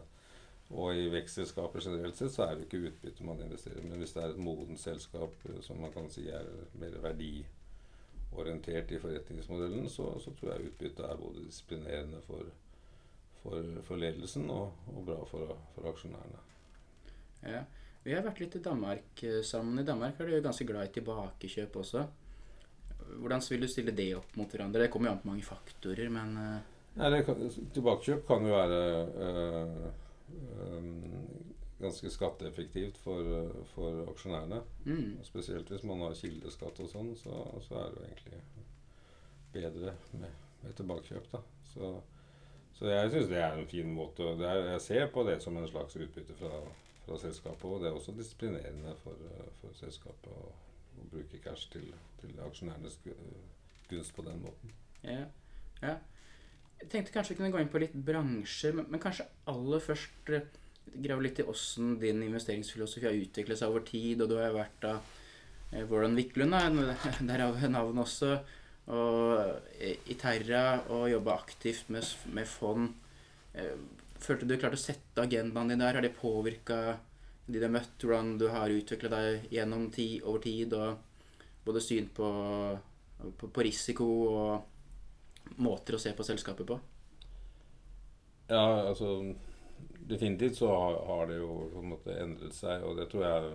[0.74, 3.84] og i vekstselskaper generelt sett så er det ikke utbytte man investerer.
[3.86, 6.48] Men hvis det er et modent selskap eh, som man kan si er
[6.80, 12.48] mer verdiorientert i forretningsmodellen, så, så tror jeg utbytte er både disiplinerende for,
[13.46, 16.44] for, for ledelsen og, og bra for, for aksjonærene.
[17.46, 17.64] Ja.
[18.06, 19.82] Vi har vært litt i Danmark eh, sammen.
[19.82, 22.06] I Danmark er du jo ganske glad i tilbakekjøp også.
[23.22, 24.84] Hvordan vil du stille det opp mot hverandre?
[24.86, 27.42] Det kommer jo an på mange faktorer, men eh, Nei, det kan,
[27.76, 28.78] tilbakekjøp kan jo være
[29.26, 29.88] øh,
[30.64, 30.86] øh,
[31.82, 34.62] ganske skatteeffektivt for, for aksjonærene.
[34.86, 38.44] mm, Spesielt hvis man har kildeskatt og sånn, så, så er det jo egentlig
[39.56, 41.28] bedre med, med tilbakekjøp.
[41.34, 41.42] da.
[41.74, 41.92] Så,
[42.76, 44.26] så jeg syns det er en fin måte.
[44.36, 46.52] Er, jeg ser på det som en slags utbytte fra,
[47.06, 49.22] fra selskapet, og det er også disiplinerende for,
[49.62, 50.50] for selskapet å,
[51.00, 51.88] å bruke cash til,
[52.22, 53.00] til aksjonærenes
[53.90, 54.76] gunst på den måten.
[55.04, 55.24] ja.
[55.82, 55.98] ja.
[56.82, 60.32] Jeg tenkte kanskje vi kunne gå inn på litt bransjer, men, men kanskje aller først
[60.36, 60.48] eh,
[61.06, 64.22] grave litt i åssen din investeringsfilosofi har utviklet seg over tid.
[64.22, 64.94] Og du har jo vært da
[65.72, 66.56] eh, Warren Wiklund,
[67.32, 68.36] derav navnet også.
[68.94, 69.40] Og
[69.80, 72.92] eh, i Terra og jobba aktivt med, med fond.
[73.54, 73.76] Eh,
[74.26, 75.98] Følte du klarte å sette agendaen din der?
[75.98, 76.98] Har det påvirka
[77.46, 80.74] de du har møtt, hvordan du har utvikla deg gjennom tid, over tid?
[80.74, 82.30] Og både syn på,
[83.38, 86.80] på, på risiko og måter å se på selskapet på?
[88.48, 89.36] Ja, altså
[90.10, 93.54] Definitivt så har, har det jo på en måte endret seg, og det tror jeg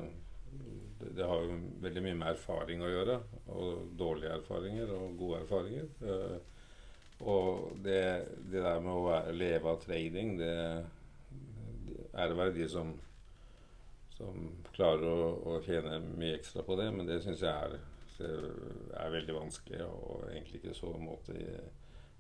[1.01, 3.19] det, har jo veldig mye med erfaring å gjøre.
[3.57, 5.91] Og dårlige erfaringer og gode erfaringer.
[6.05, 6.39] Eh,
[7.21, 8.01] og det,
[8.49, 10.55] det der med å være, leve av trading, det,
[11.89, 12.95] det er det bare de som
[14.21, 17.77] som klarer å, å tjene mye ekstra på det, men det syns jeg er,
[18.21, 21.37] er, veldig vanskelig og egentlig ikke så måte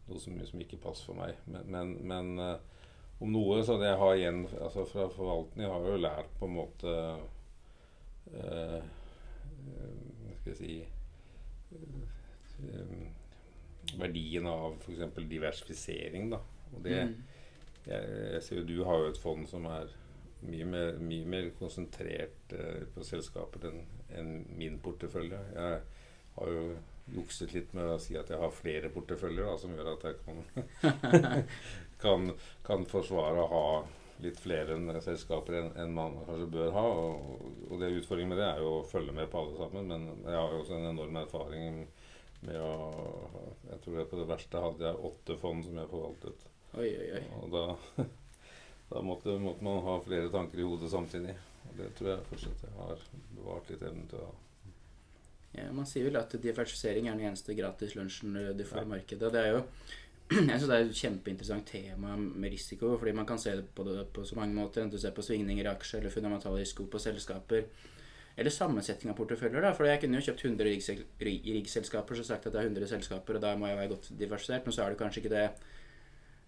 [0.08, 1.36] noe som, som, ikke passer for meg.
[1.50, 2.86] Men, men, men uh,
[3.20, 6.56] om noe så det jeg har igjen altså fra forvaltning, har jo lært på en
[6.56, 6.94] måte
[8.34, 8.80] uh,
[10.40, 10.74] Skal jeg si
[11.72, 13.00] uh,
[14.00, 15.16] Verdien av f.eks.
[15.30, 16.30] diversifisering.
[16.34, 16.42] da.
[16.74, 17.16] Og det, mm.
[17.86, 19.90] jeg, jeg ser jo Du har jo et fond som er
[20.40, 23.82] mye mer, mye mer konsentrert uh, på selskaper enn
[24.16, 25.38] en min portefølje.
[25.54, 25.80] Jeg
[26.36, 26.64] har jo
[27.14, 30.18] jukset litt med å si at jeg har flere porteføljer, da, som gjør at jeg
[30.24, 30.42] kan,
[32.04, 32.32] kan,
[32.66, 33.64] kan, forsvare å ha
[34.22, 36.86] litt flere selskaper enn en man kanskje bør ha.
[37.04, 39.90] Og, og det Utfordringen med det er jo å følge med på alle sammen.
[39.90, 41.82] Men jeg har jo også en enorm erfaring
[42.40, 42.72] med å
[43.68, 46.48] Jeg tror jeg på det verste hadde jeg åtte fond som jeg forvaltet.
[46.78, 47.22] Oi, oi, oi.
[47.40, 47.64] Og da
[48.90, 51.34] da måtte, måtte, man ha flere tanker i hodet samtidig.
[51.68, 53.02] Og det tror jeg fortsatt jeg har
[53.36, 54.38] bevart litt evnen til å ha.
[55.50, 58.90] Ja, Man sier vel at diversifisering er den eneste gratis lunsjen du får i ja.
[58.94, 59.30] markedet.
[59.34, 59.62] Det er jo
[60.30, 63.82] jeg synes det er et kjempeinteressant tema med risiko, fordi man kan se det på,
[63.82, 64.84] det på så mange måter.
[64.84, 67.64] Enten du ser på svingninger i aksjer eller fundamental risiko på selskaper.
[68.38, 69.60] Eller sammensetning av porteføljer.
[69.60, 70.70] da, for Jeg kunne jo kjøpt 100
[71.56, 74.64] riggselskaper som sagt at det er 100 selskaper, og da må jeg være godt diversert.
[74.64, 75.50] men så er det kanskje ikke det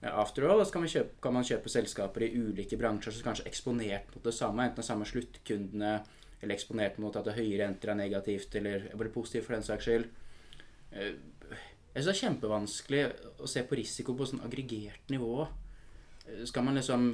[0.03, 3.51] After all, så kan, kjøpe, kan, man kjøpe selskaper i ulike bransjer som kanskje er
[3.51, 4.65] eksponert mot det samme.
[4.65, 5.93] Enten det samme sluttkundene,
[6.41, 10.09] eller eksponert mot at høye renter er negativt, eller eller positivt for den saks skyld.
[11.93, 13.01] Jeg synes det er kjempevanskelig
[13.45, 15.43] å se på risiko på sånn aggregert nivå.
[16.25, 17.11] Eh, skal man liksom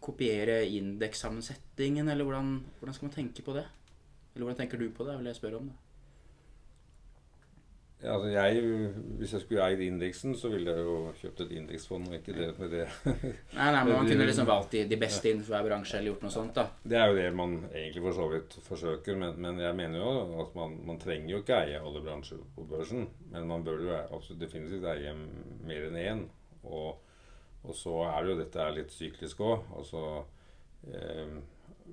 [0.00, 3.66] kopiere indekssammensetningen, eller hvordan, hvordan, skal man tenke på det?
[4.32, 5.18] Eller hvordan tenker du på det?
[5.18, 5.81] vil jeg spørre om det.
[8.02, 8.62] Altså jeg,
[9.18, 12.48] Hvis jeg skulle eid indeksen, så ville jeg jo kjøpt et indeksfond, og ikke det
[12.58, 12.86] med det.
[13.58, 16.26] nei, nei, men Man kunne liksom valgt de, de beste innenfor hver bransje eller gjort
[16.26, 16.54] noe sånt.
[16.56, 16.66] da.
[16.82, 20.42] Det er jo det man egentlig for så vidt forsøker, men, men jeg mener jo
[20.42, 23.06] at man, man, trenger jo ikke eie alle bransjer på børsen.
[23.30, 25.14] Men man bør jo absolutt definitivt eie
[25.62, 26.26] mer enn én.
[26.64, 26.98] Og,
[27.62, 29.70] og, så er det jo dette er litt syklisk òg.
[29.78, 30.06] Altså,
[30.90, 31.38] eh,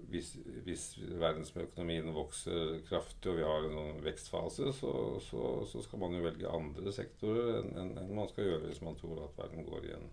[0.07, 0.31] hvis,
[0.65, 0.85] hvis
[1.19, 6.51] verdensøkonomien vokser kraftig og vi har en vekstfase, så, så, så, skal man jo velge
[6.51, 10.07] andre sektorer enn, enn, man skal gjøre hvis man tror at verden går i en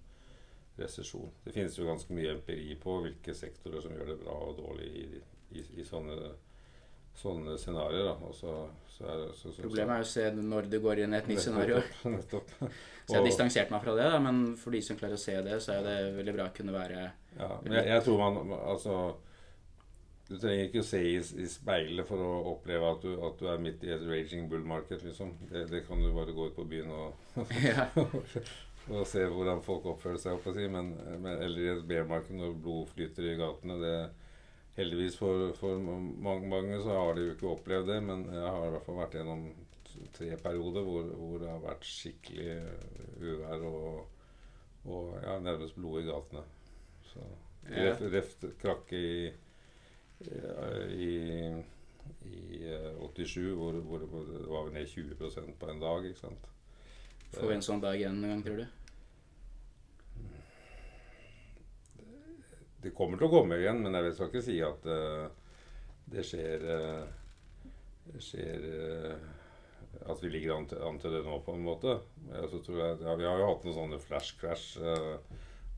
[0.76, 1.30] resesjon.
[1.44, 4.90] Det finnes jo ganske mye empiri på hvilke sektorer som gjør det bra og dårlig
[4.90, 5.06] i,
[5.56, 6.32] i, i sånne,
[7.16, 8.18] sånne scenarioer.
[8.20, 11.80] Problemet er jo å se når det går inn et nytt scenario.
[12.12, 12.52] Nettopp.
[13.06, 15.38] så jeg har distansert meg fra det, da, men for de som klarer å se
[15.46, 18.52] det, så er det veldig bra å kunne være ja, men jeg, jeg tror man
[18.56, 18.92] altså
[20.26, 23.46] du trenger ikke å se i, i speilet for å oppleve at du, at du,
[23.50, 25.36] er midt i et raging bull market, liksom.
[25.50, 27.36] Det, det kan du bare gå ut på byen og,
[28.90, 30.66] og se hvordan folk oppfører seg, opp si.
[30.72, 33.78] men, men, eller i et bear market når blod flyter i gatene.
[33.82, 33.94] Det,
[34.76, 38.66] heldigvis for, for mange, mange, så har de jo ikke opplevd det, men jeg har
[38.66, 39.46] i hvert fall vært gjennom
[40.12, 42.58] tre perioder hvor, hvor det har vært skikkelig
[43.22, 44.02] uvær og,
[44.90, 46.44] og ja, nærmest blod i gatene.
[47.08, 47.24] Så
[47.70, 49.16] reft, reft krakke i
[50.20, 51.14] i,
[52.24, 56.04] i 87, eh, hvor, hvor, hvor, det var ned 20% på en dag.
[56.04, 56.50] ikke sant?
[57.34, 58.66] Får vi en sånn dag igjen en gang, tror du?
[62.86, 65.26] Det kommer til å komme igjen, men jeg skal ikke si at uh,
[66.06, 67.06] det skjer uh,
[68.22, 69.16] skjer uh,
[70.06, 71.96] At vi ligger an til, an til, det nå, på en måte.
[72.28, 74.76] Jeg, jeg, ja, vi har jo hatt noen sånne flash crash.
[74.78, 75.16] Uh,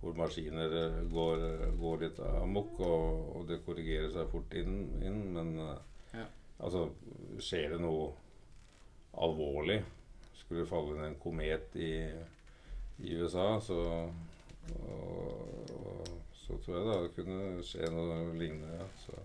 [0.00, 4.76] hvor maskiner eh, går, eh, går litt amok, og, og, det korrigerer seg fort inn.
[5.02, 6.26] inn men eh, ja.
[6.58, 6.88] altså
[7.42, 8.12] Skjer det noe
[9.18, 9.80] alvorlig,
[10.38, 11.92] skulle det falle inn en komet i,
[13.02, 13.80] i USA, så,
[14.78, 18.78] og, og, så tror jeg da det kunne skje noe lignende.
[18.78, 18.88] Ja.
[19.02, 19.18] Så,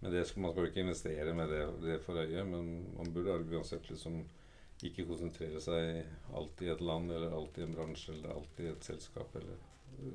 [0.00, 3.42] men det skal, man skal ikke investere med det, det for øye, men man burde
[3.52, 4.22] uansett liksom
[4.86, 8.72] ikke konsentrere seg alltid i et land eller alltid i en bransje eller alltid i
[8.72, 9.34] et selskap.
[9.36, 9.58] eller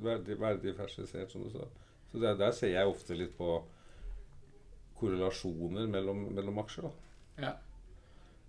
[0.02, 1.66] veldig, veldig diversifisert, som du sa.
[2.10, 3.58] Så der, der, ser jeg ofte litt på
[4.96, 6.88] korrelasjoner mellom, mellom aksjer.
[6.88, 7.46] da.
[7.46, 7.54] Ja.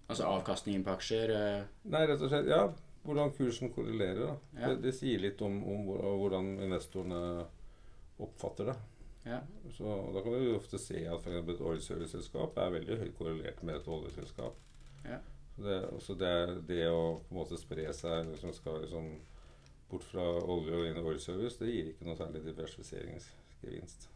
[0.07, 1.33] Altså avkastningen på aksjer?
[1.35, 1.63] Eh.
[1.91, 2.61] Nei, rett og slett, ja.
[3.07, 4.21] Hvordan kursen korrelerer.
[4.23, 4.35] da.
[4.59, 4.69] Ja.
[4.69, 5.87] Det, det, sier litt om, om,
[6.21, 7.47] hvordan investorene
[8.23, 8.77] oppfatter det.
[9.27, 9.41] Ja.
[9.75, 13.63] Så Da kan du ofte se at for et oil service-selskap er veldig høyt korrelert
[13.67, 14.55] med et oljeselskap.
[15.03, 15.19] Ja.
[15.55, 16.35] Så det, også det,
[16.69, 19.09] det å på en måte spre seg liksom skal liksom
[19.91, 24.07] bort fra olje og inn i oljeservice, det gir ikke noe særlig diversifiseringsgevinst.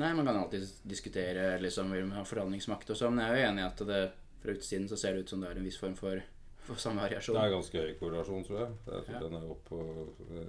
[0.00, 3.42] Nei, man kan alltid diskutere liksom, vil man ha forhandlingsmakt og sånn, men jeg er
[3.42, 4.00] jo enig i at det,
[4.42, 6.22] fra utsiden så ser det ut som det er en viss form for,
[6.64, 7.36] for samme variasjon.
[7.36, 8.78] Det er ganske høy korrelasjon, tror jeg.
[8.88, 9.22] jeg tror ja.
[9.26, 9.78] Den er opp på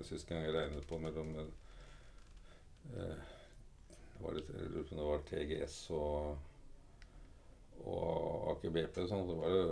[0.07, 3.19] Sist gang jeg regnet på mellom eh,
[4.23, 4.43] var det,
[4.89, 6.38] det var TGS og,
[7.83, 9.63] og Aker BP, sånn, så var det,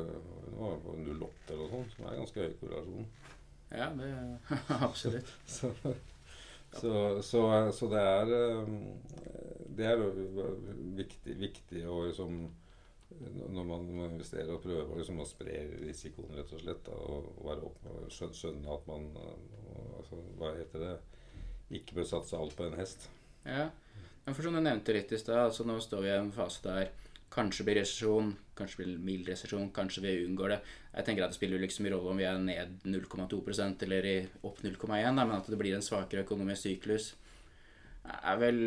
[0.49, 3.07] det var på 08 eller noe sånt, som er ganske høy korrelasjon.
[3.71, 4.09] Ja, det
[4.87, 5.29] absolutt.
[5.45, 5.71] Så,
[6.71, 7.43] så, så,
[7.75, 8.73] så det er eh,
[9.71, 10.03] Det er
[10.97, 12.41] viktig, viktig å liksom
[13.51, 16.85] når man investerer og prøver liksom, å spre risikoen, rett og slett.
[16.85, 17.81] Da, og være opp,
[18.13, 19.09] skjønne, skjønne at man
[19.97, 20.93] altså, Hva heter det?
[21.75, 23.09] Ikke bør satse alt på en hest.
[23.43, 23.69] Ja,
[24.25, 26.63] men for som du nevnte litt i stad, altså nå står vi i en fase
[26.65, 26.91] der
[27.31, 30.59] kanskje blir resesjon, kanskje blir mild resesjon, kanskje vi unngår det.
[30.95, 34.11] Jeg tenker at Det spiller liksom i rolle om vi er ned 0,2% eller
[34.43, 37.13] opp 0,1, men at det blir en svakere økonomisk syklus
[38.01, 38.59] er vel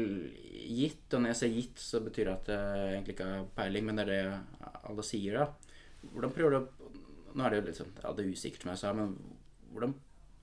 [0.53, 1.07] gitt.
[1.13, 3.99] Og når jeg sier gitt, så betyr det at jeg egentlig ikke har peiling, men
[3.99, 5.77] det er det alle sier, da.
[6.13, 6.91] Hvordan prøver du
[7.35, 9.15] Nå er det jo litt sånn ja, det er usikkert, som jeg sa, men
[9.75, 9.95] hvordan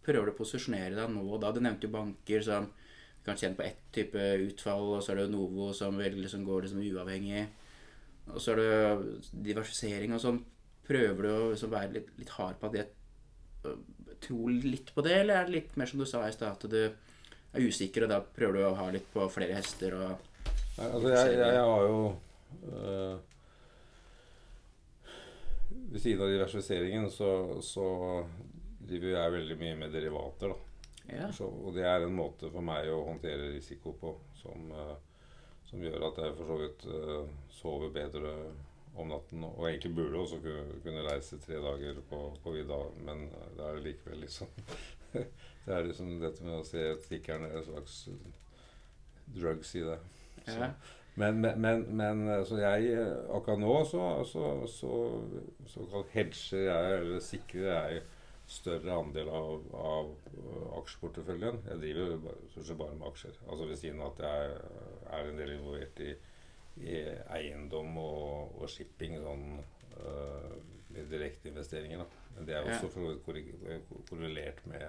[0.04, 1.54] prøver du å posisjonere deg nå og da?
[1.56, 2.66] Du nevnte jo banker som
[3.24, 6.66] kanskje kjenner på ett type utfall, og så er det Novo som vil liksom går
[6.66, 7.46] liksom uavhengig.
[8.32, 10.42] Og så er det diversifisering og sånn.
[10.88, 13.78] Prøver du å liksom være litt, litt hard på at jeg
[14.22, 16.70] tror litt på det, eller er det litt mer som du sa i stad, at
[16.72, 20.28] du er usikker, og da prøver du å ha litt på flere hester og
[20.72, 21.96] Nei, altså jeg, jeg, jeg har jo
[22.72, 23.18] øh,
[25.92, 27.32] Ved siden av diversifiseringen så,
[27.66, 27.88] så
[28.80, 30.54] driver jeg veldig mye med derivater.
[30.54, 30.86] da.
[31.12, 31.28] ja.
[31.36, 34.96] Så, og det er en måte for meg å håndtere risiko på som, øh,
[35.72, 38.36] som gjør at jeg for så vidt uh, sover bedre
[39.00, 39.44] om natten.
[39.48, 44.26] Og egentlig burde også kunne, reise tre dager på, på vidda, men det er likevel
[44.26, 44.52] liksom
[45.66, 47.98] Det er liksom dette med å se stikkeren er en slags
[49.36, 50.00] drugs i det.
[50.48, 50.72] Så, Ja.
[51.16, 52.96] men, men, men, men så jeg
[53.30, 54.94] akkurat nå så, så, så
[55.68, 58.02] såkalt hedger jeg, eller sikrer jeg
[58.52, 61.62] større andel av, av øh, aksjeporteføljen.
[61.70, 63.38] Jeg driver stort sett bare med aksjer.
[63.48, 64.58] Altså ved siden av at jeg
[65.20, 66.12] er en del involvert i,
[66.84, 66.98] i
[67.38, 69.46] eiendom og, og shipping, sånn
[70.02, 70.54] øh,
[70.92, 72.04] med direkteinvesteringer.
[72.36, 72.76] Men det er Ja.
[72.78, 74.88] også for korri- korrelert med,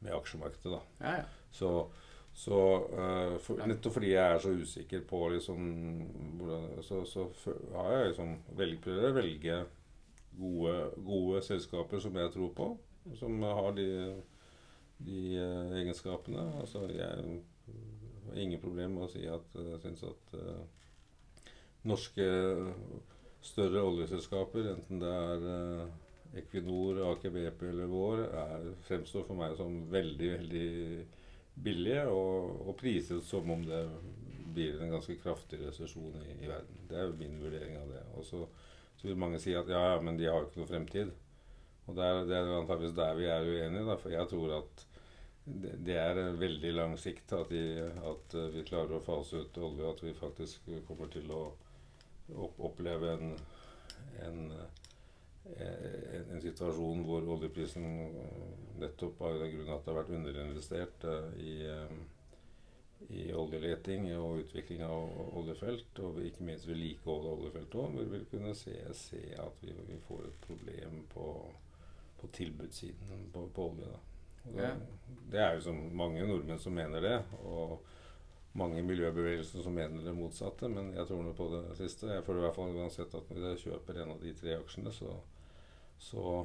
[0.00, 0.72] med aksjemarkedet.
[0.78, 0.82] da.
[1.06, 1.24] Ja, ja.
[1.54, 1.70] Så,
[2.34, 2.56] så
[2.90, 5.68] uh, for, nettopp fordi jeg er så usikker på liksom
[6.40, 7.28] hvordan, så, så
[7.76, 9.58] har jeg liksom velg, prøver å velge
[10.38, 10.74] gode,
[11.06, 12.68] gode selskaper som jeg tror på,
[13.18, 13.88] som har de,
[15.04, 16.46] de øh, egenskapene.
[16.60, 20.62] Altså jeg har ingen problem med å si at jeg syns at uh,
[21.86, 22.26] norske
[23.44, 25.92] større oljeselskaper, enten det er uh,
[26.40, 30.68] Equinor, Aker BP eller Vår, er, fremstår for meg som veldig, veldig
[31.64, 33.84] billige og, og priset som om det
[34.54, 36.86] blir en ganske kraftig resesjon i, i verden.
[36.88, 38.02] Det er jo min vurdering av det.
[38.18, 38.42] Og så,
[39.04, 41.12] vil mange si at ja, ja, men de har jo ikke noe fremtid.
[41.84, 44.84] Og det er, det er antakeligvis der vi er uenige, da, for jeg tror at
[45.44, 49.90] det, er veldig lang sikt at, de, at eh, vi klarer å fase ut olje,
[49.90, 51.42] at vi faktisk kommer til å
[52.32, 53.34] opp, oppleve en,
[54.24, 54.38] en,
[55.52, 58.48] eh, en, en situasjon hvor oljeprisen eh,
[58.80, 61.58] nettopp av den grunn at det har vært underinvestert i,
[63.10, 68.24] i oljeleting og utvikling av oljefelt, og ikke minst vedlikehold av oljefelt òg, vi vil
[68.30, 71.28] kunne se, se at vi, vi får et problem på,
[72.20, 73.92] på tilbudssiden på, på olje.
[74.44, 74.72] Det, Ja.
[75.32, 77.78] det er jo som mange nordmenn som mener det, og
[78.54, 82.12] mange i miljøbevegelsen som mener det motsatte, men jeg tror nå på det siste.
[82.12, 84.92] Jeg føler i hvert fall uansett at når jeg kjøper en av de tre aksjene,
[84.94, 85.16] så,
[85.98, 86.44] så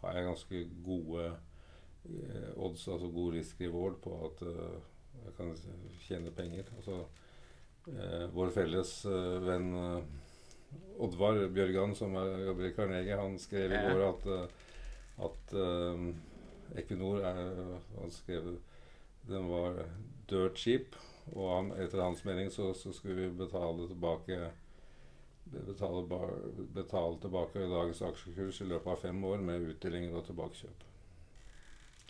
[0.00, 4.78] har jeg ganske gode eh, odds, altså god risk reward, på at eh,
[5.36, 5.54] kan
[6.04, 6.68] tjene penger.
[6.76, 7.00] Altså,
[7.90, 10.20] eh, vår felles eh, venn eh,
[11.04, 14.70] Oddvar Bjørgan, som er, jobber i Carnegie, han skrev i går at, eh,
[15.28, 16.06] at eh,
[16.82, 17.52] Equinor er,
[18.00, 18.56] han skrev
[19.28, 19.84] den var
[20.28, 20.96] dirt cheap.
[21.32, 24.50] Og han, etter hans mening så, så skulle vi betale tilbake
[25.44, 26.02] betale,
[26.74, 30.84] betale tilbake dagens aksjekurs i løpet av fem år med utdelinger og tilbakekjøp.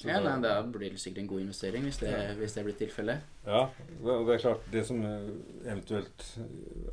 [0.02, 2.32] Ja nei, da blir det sikkert en god investering hvis det, Ja.
[2.34, 3.20] hvis det blir tilfellet.
[3.46, 3.60] Ja,
[4.02, 4.64] og det er klart.
[4.72, 5.28] Det som eh,
[5.64, 6.24] eventuelt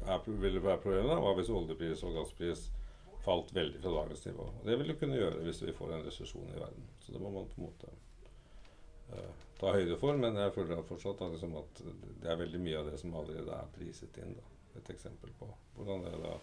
[0.05, 2.67] er, ville være problemet, var hvis oljepris og gasspris
[3.25, 4.45] falt veldig fra dagens nivå.
[4.59, 6.87] Og det vil det kunne gjøre hvis vi får en resesjon i verden.
[6.99, 7.91] Så det må man på en måte
[9.13, 10.17] uh, ta høyde for.
[10.17, 11.83] Men jeg føler at fortsatt da, liksom at
[12.21, 14.33] det er veldig mye av det som allerede er priset inn.
[14.37, 14.47] Da.
[14.79, 16.35] Et eksempel på hvordan det da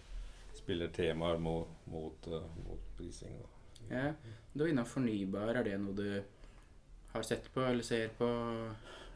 [0.59, 3.39] spiller temaer mot, mot, uh, mot prising.
[3.43, 3.55] Da.
[3.91, 4.05] Ja.
[4.55, 5.55] Du er innom fornybar.
[5.55, 6.09] Er det noe du
[7.13, 8.29] har sett på eller ser på?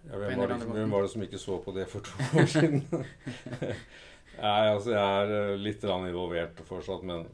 [0.09, 2.49] Ja, hvem, var det, hvem var det som ikke så på det for to år
[2.51, 2.83] siden?
[4.43, 7.29] Nei, altså jeg er eh, litt involvert fortsatt, men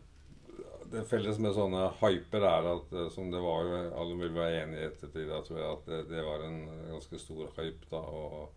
[0.89, 4.63] det felles med sånne hyper er at eh, som det var jo Alle vil være
[4.65, 8.03] enige i ettertid, jeg tror jeg, at det, det var en ganske stor hype da.
[8.03, 8.55] Og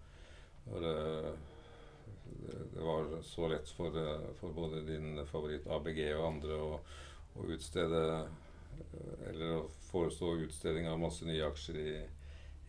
[0.71, 0.97] og det
[2.73, 6.79] det var så lett for, eh, for både din favoritt ABG og andre å,
[7.47, 7.99] utstede
[9.29, 11.93] Eller å forestå utstilling av masse nye aksjer i,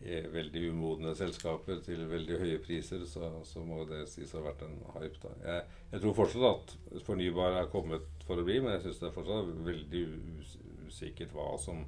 [0.03, 4.49] i veldig umodne selskaper til veldig høye priser, så, så må det sies å ha
[4.49, 5.21] vært en hype.
[5.23, 5.35] da.
[5.45, 9.09] Jeg, jeg, tror fortsatt at fornybar er kommet for å bli, men jeg syns det
[9.09, 10.03] er fortsatt veldig
[10.43, 11.79] us usikkert hva som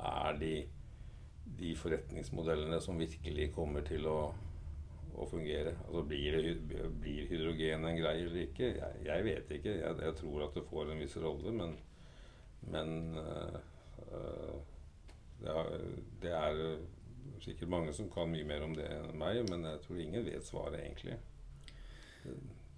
[0.00, 0.54] er de,
[1.60, 4.18] de forretningsmodellene som virkelig kommer til å
[5.14, 5.74] å fungere.
[5.86, 8.70] Altså blir, det, blir, hydrogen en greie eller ikke?
[8.78, 9.74] Jeg, jeg vet ikke.
[9.78, 11.76] Jeg, jeg, tror at det får en viss rolle, men,
[12.70, 13.58] men uh,
[14.12, 14.56] uh,
[15.40, 15.50] det,
[16.30, 16.62] er, er,
[17.44, 20.46] sikkert mange som kan mye mer om det enn meg, men jeg tror ingen vet
[20.46, 21.18] svaret egentlig.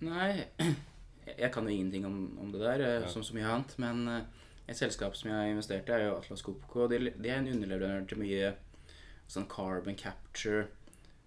[0.02, 0.46] Nei,
[1.42, 3.10] jeg kan jo ingenting om, om det der, eh, ja.
[3.12, 3.76] som så mye annet.
[3.82, 4.02] Men
[4.66, 6.88] et selskap som jeg har investert i, er jo Atlas Copco.
[6.90, 8.50] De, de er en underleverandør til mye
[9.30, 10.66] sånn carbon capture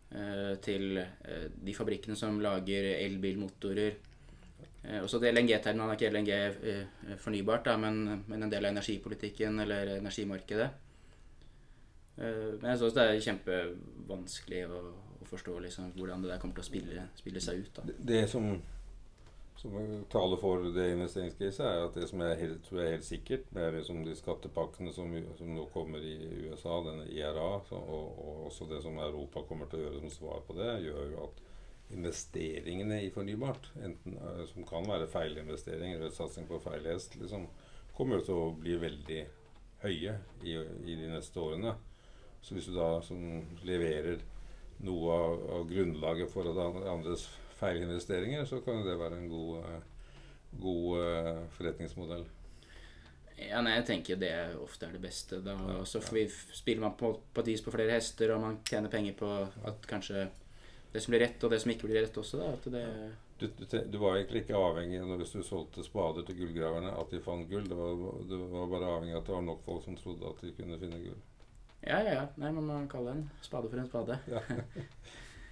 [0.10, 4.00] Eh, til eh, de fabrikkene som lager elbilmotorer.
[4.84, 9.60] Eh, også at LNG-terminalen er ikke LNG fornybart, da, men, men, en del av energipolitikken
[9.66, 10.70] eller energimarkedet.
[12.20, 14.80] Men jeg syns det er kjempevanskelig å,
[15.24, 17.80] å forstå liksom, hvordan det der kommer til å spille, spille seg ut.
[17.88, 18.50] Det, det som
[19.60, 23.50] som taler for det investeringscaset, er at det som jeg helt, tror er helt sikkert,
[23.52, 26.16] med liksom de skattepakkene som, som, nå kommer i
[26.48, 30.14] USA, denne IRA, så, og, og, også det som Europa kommer til å gjøre som
[30.14, 31.44] svar på det, gjør jo at
[31.90, 37.48] investeringene i fornybart, enten, eh, som kan være feilinvesteringer eller satsing på feil hest, liksom,
[37.98, 39.22] kommer til å bli veldig
[39.84, 41.76] høye i, i, de neste årene.
[42.42, 43.22] Så hvis du da som
[43.68, 44.22] leverer
[44.86, 47.26] noe av, av grunnlaget for andres
[47.60, 50.12] feilinvesteringer, så kan det være en god, eh,
[50.60, 52.24] god uh, forretningsmodell.
[53.40, 55.40] Ja, nei, jeg tenker det ofte er det beste.
[55.44, 56.26] Da ja, så ja.
[56.56, 59.30] spiller man på, på dis på flere hester, og man tjener penger på
[59.68, 60.28] at kanskje
[60.92, 62.40] det som blir rett, og det som ikke blir rett også.
[62.42, 62.86] da, at det...
[63.40, 67.14] Du, du, du, var egentlig ikke avhengig når hvis du solgte spader til gullgraverne, at
[67.14, 67.68] de fant gull.
[67.70, 67.94] Det var,
[68.28, 70.80] det var bare avhengig av at det var nok folk som trodde at de kunne
[70.82, 71.22] finne gull.
[71.86, 72.16] Ja, ja.
[72.18, 72.26] ja.
[72.42, 74.20] Nei, man må kalle en spade for en spade.
[74.32, 74.44] Ja.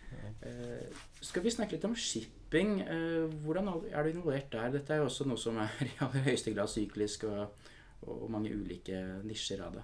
[0.07, 0.87] Uh,
[1.19, 2.77] skal vi snakke litt om shipping?
[2.87, 4.69] Uh, hvordan er du involvert der?
[4.77, 7.67] Dette er jo også noe som er i aller høyeste grad syklisk, og,
[8.07, 9.83] og mange ulike nisjer av det.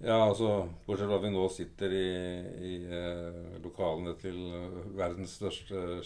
[0.00, 2.04] Ja, altså Bortsett fra at vi nå sitter i,
[2.70, 4.38] i eh, lokalene til
[4.96, 6.00] verdens største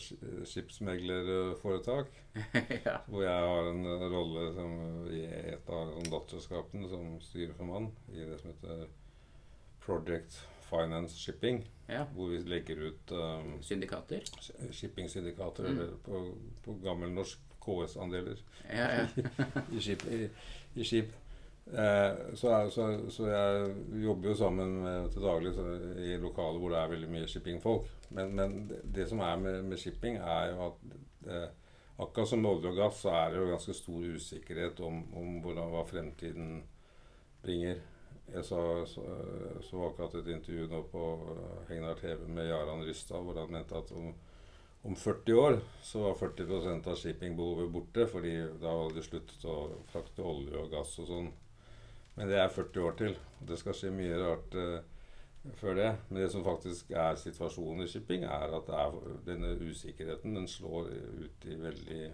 [0.51, 2.11] skipsmeglerforetak.
[2.87, 2.97] ja.
[3.07, 4.75] Hvor jeg har en rolle som,
[5.15, 5.23] i
[5.55, 8.89] et av datterselskapene som styreformann i det som heter
[9.85, 11.63] Project Finance Shipping.
[11.87, 12.05] Ja.
[12.15, 14.21] Hvor vi legger ut um, Syndikater?
[14.73, 15.73] Shipping-syndikater, mm.
[15.73, 16.27] eller på,
[16.65, 18.37] på gammelnorsk KS-andeler
[18.69, 19.07] ja, ja.
[19.77, 20.05] I, skip.
[20.11, 20.29] I,
[20.75, 21.13] i skip.
[21.67, 25.55] Eh, så, så, så, jeg jobber jo sammen med, til daglig
[26.05, 27.89] i lokaler hvor det er veldig mye shippingfolk.
[28.11, 30.85] Men, men det, det, som er med, med, shipping, er jo at
[31.33, 31.49] eh,
[32.05, 35.41] akkurat som med olje og gass, så er det jo ganske stor usikkerhet om, om
[35.41, 36.63] hvordan, hva fremtiden
[37.43, 37.81] bringer.
[38.35, 39.03] Jeg så, så,
[39.65, 43.79] så akkurat et intervju nå på eh, Hegnar TV med Jaran Rystad, hvor han mente
[43.81, 44.13] at om,
[44.85, 49.57] om 40 år så var 40% av shippingbehovet borte, fordi da hadde de sluttet å
[49.89, 51.33] frakte olje og gass og sånn.
[52.15, 53.17] Men det er 40 år til.
[53.49, 55.91] Det skal skje mye rart uh, før det.
[56.09, 60.93] Men det som faktisk er situasjonen i shipping, er at er, denne usikkerheten den slår
[61.25, 62.05] ut i veldig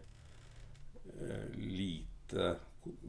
[1.12, 2.54] uh, lite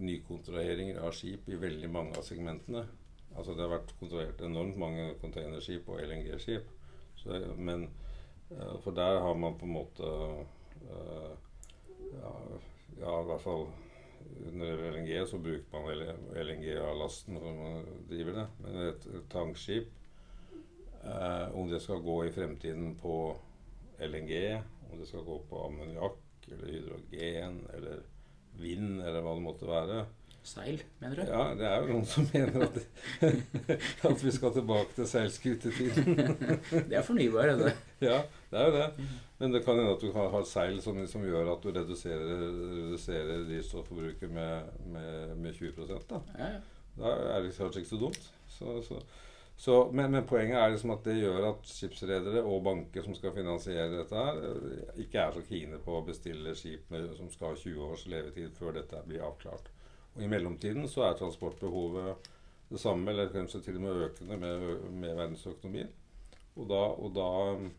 [0.03, 2.83] nykontraheringer av skip i veldig mange av segmentene.
[3.31, 6.67] Altså Det har vært kontrollert enormt mange containerskip og LNG-skip.
[7.55, 7.87] Men
[8.51, 10.11] uh, For der har man på en måte
[12.11, 12.31] ja,
[12.97, 13.67] ja, i hvert fall
[14.51, 18.45] når LNG, så bruker man LNG av lasten når man driver det.
[18.63, 19.91] Men et, et tankskip,
[21.03, 23.17] eh, om det skal gå i fremtiden på
[24.01, 24.33] LNG,
[24.91, 28.01] om det skal gå på ammoniakk eller hydrogen eller
[28.59, 30.01] vind eller hva det måtte være,
[30.43, 31.21] Seil, mener du?
[31.29, 32.77] Ja, det er jo noen som mener at,
[34.09, 36.17] at vi skal tilbake til seilskutetiden.
[36.89, 37.75] det er fornybar, det.
[38.01, 39.07] Ja, det er jo det.
[39.39, 42.45] Men det kan hende at du har seil som, som gjør at du reduserer,
[42.75, 46.21] reduserer drivstofforbruket med, med, med 20 da.
[46.37, 46.61] Ja, ja.
[46.97, 48.25] Da er det kanskje ikke så dumt.
[48.51, 48.97] Så, så,
[49.57, 53.33] så, men, men, poenget er liksom at det gjør at skipsredere og banker som skal
[53.35, 57.61] finansiere dette, her, ikke er så kine på å bestille skip med, som skal ha
[57.61, 59.71] 20 års levetid før dette blir avklart.
[60.15, 62.29] Og I mellomtiden så er transportbehovet
[62.71, 65.91] det samme, eller kanskje til og med økende med, med verdensøkonomien.
[66.59, 67.69] Og da, og da eh,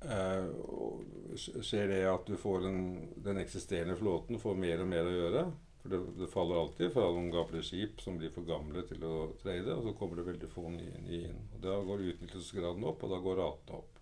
[0.00, 2.80] skjer det at du får en,
[3.20, 5.44] den eksisterende flåten får mer og mer å gjøre.
[5.80, 9.14] For det, det faller alltid fra noen gamle skip som blir for gamle til å
[9.40, 11.40] trade, og så kommer det veldig få nye, nye inn.
[11.54, 14.00] Og Da går utnyttelsesgraden opp, og da går ratene opp.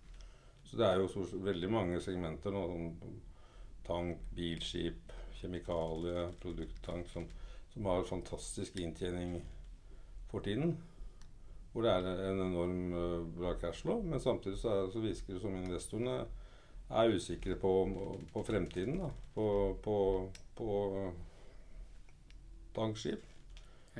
[0.67, 2.65] Så det er jo så, veldig mange segmenter nå.
[2.69, 3.15] som
[3.89, 7.25] tank, bilskip, kjemikalie, produkttank, som,
[7.73, 9.39] som har fantastisk inntjening
[10.29, 10.75] for tiden.
[11.73, 14.01] Hvor det er en enorm uh, bra cashflow.
[14.01, 16.19] Men samtidig så, er, så virker det som investorene
[16.89, 17.73] er usikre på,
[18.33, 18.97] på fremtiden.
[19.03, 19.09] Da.
[19.35, 19.47] På,
[19.83, 19.97] på,
[20.57, 20.69] på
[22.75, 23.25] tankskip.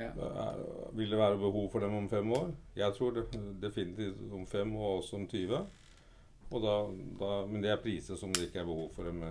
[0.00, 0.10] Ja.
[0.16, 0.64] Er,
[0.96, 2.50] vil det være behov for dem om fem år?
[2.76, 3.26] Jeg tror det,
[3.62, 5.62] definitivt om fem og også om 20.
[6.50, 6.74] Og da,
[7.20, 9.22] da, men det er priser som det ikke er behov for dem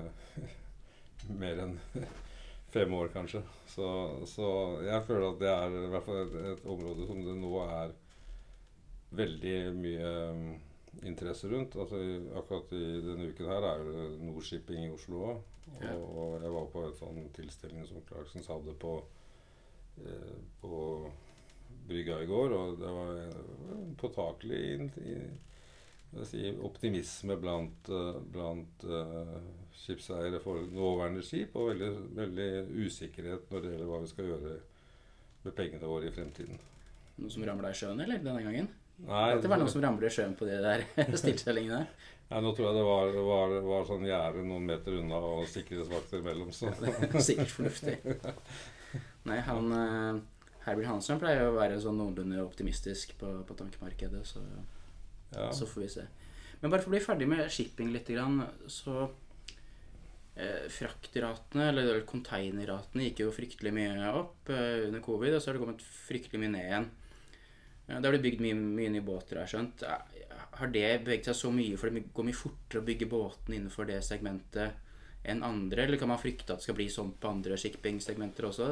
[1.41, 1.79] mer enn
[2.75, 3.41] fem år, kanskje.
[3.67, 3.87] Så,
[4.29, 4.51] så,
[4.85, 7.95] jeg føler at det er i hvert fall et, et område som det nå er
[9.15, 10.43] veldig mye um,
[11.05, 11.77] interesse rundt.
[11.79, 12.01] Altså,
[12.39, 15.41] akkurat i denne uken her er det Nordshipping i Oslo òg.
[15.79, 15.93] Ja.
[15.93, 18.95] Og, og, jeg var på en sånn tilstelning som Clarksons hadde på,
[20.01, 20.79] eh, på
[21.85, 24.89] brygga i går, og det var en påtakelig in-
[26.09, 29.35] skal jeg si, optimisme blant, eh, blant uh,
[29.77, 32.49] skipseiere for nåværende skip, og veldig, veldig
[32.87, 34.55] usikkerhet når det gjelder hva vi skal gjøre
[35.43, 36.57] med pengene våre i fremtiden.
[37.19, 38.23] Noe som ramla i sjøen, eller?
[38.25, 38.71] Denne gangen?
[39.07, 40.83] Nei, det var noen som ramler i sjøen på de der
[41.21, 41.85] stillstellingene.
[42.29, 46.19] nei, nå tror jeg det var, var, var sånn gjerde noen meter unna og sikkerhetsvakter
[46.21, 46.51] imellom.
[46.53, 46.73] Så.
[46.81, 47.95] Det er sikkert fornuftig.
[49.29, 50.19] Nei, han eh,
[50.65, 54.43] Herbert Hansson pleier å være sånn noenlunde optimistisk på, på tankemarkedet, så,
[55.33, 55.51] Ja.
[55.53, 56.05] så får vi se.
[56.59, 59.07] Men bare for å bli ferdig med shipping litt, grann, så
[60.35, 65.49] eh, Fraktratene, eller eller containerratene, gikk jo fryktelig mye opp eh, under covid, og så
[65.51, 66.89] har det kommet fryktelig mye ned igjen.
[67.89, 69.85] Det har blitt bygd mye, mye nye båter, har jeg skjønt.
[70.59, 73.89] Har det beveget seg så mye, for det går mye fortere å bygge båtene innenfor
[73.89, 74.85] det segmentet
[75.29, 78.69] enn andre, eller kan man frykte at det skal bli sånn på andre shipping-segmenter også?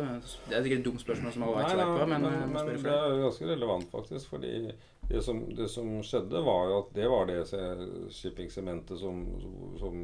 [0.48, 2.94] Det er sikkert et dumt spørsmål som alle Nei, svar på, men, men, men det
[2.94, 4.30] er ganske relevant, faktisk.
[4.32, 4.54] fordi
[5.10, 7.42] det som, det som skjedde, var jo at det var det
[8.16, 9.26] shipping-sementet som,
[9.82, 10.00] som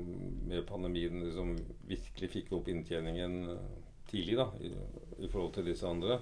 [0.50, 1.56] med pandemien liksom
[1.88, 3.40] virkelig fikk opp inntjeningen
[4.12, 4.74] tidlig, da, i,
[5.24, 6.20] i forhold til disse andre.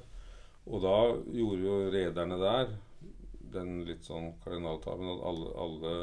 [0.70, 0.96] Og da
[1.34, 2.76] gjorde jo rederne der
[3.52, 5.94] den litt sånn kardinaltabben at alle, alle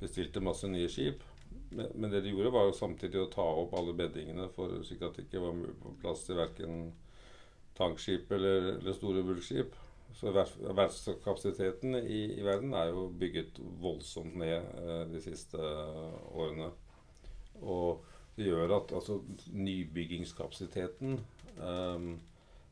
[0.00, 1.24] bestilte masse nye skip.
[1.70, 5.02] Men, men det de gjorde, var jo samtidig å ta opp alle beddingene for slik
[5.04, 6.78] at det ikke var mu- plass til verken
[7.76, 9.74] tankskip eller, eller store bulkskip.
[10.16, 16.16] Så ver- verftskapasiteten i, i verden er jo bygget voldsomt ned eh, de siste eh,
[16.32, 16.70] årene.
[17.60, 18.06] Og
[18.38, 19.18] det gjør at altså,
[19.52, 21.18] nybyggingskapasiteten
[21.58, 22.08] eh,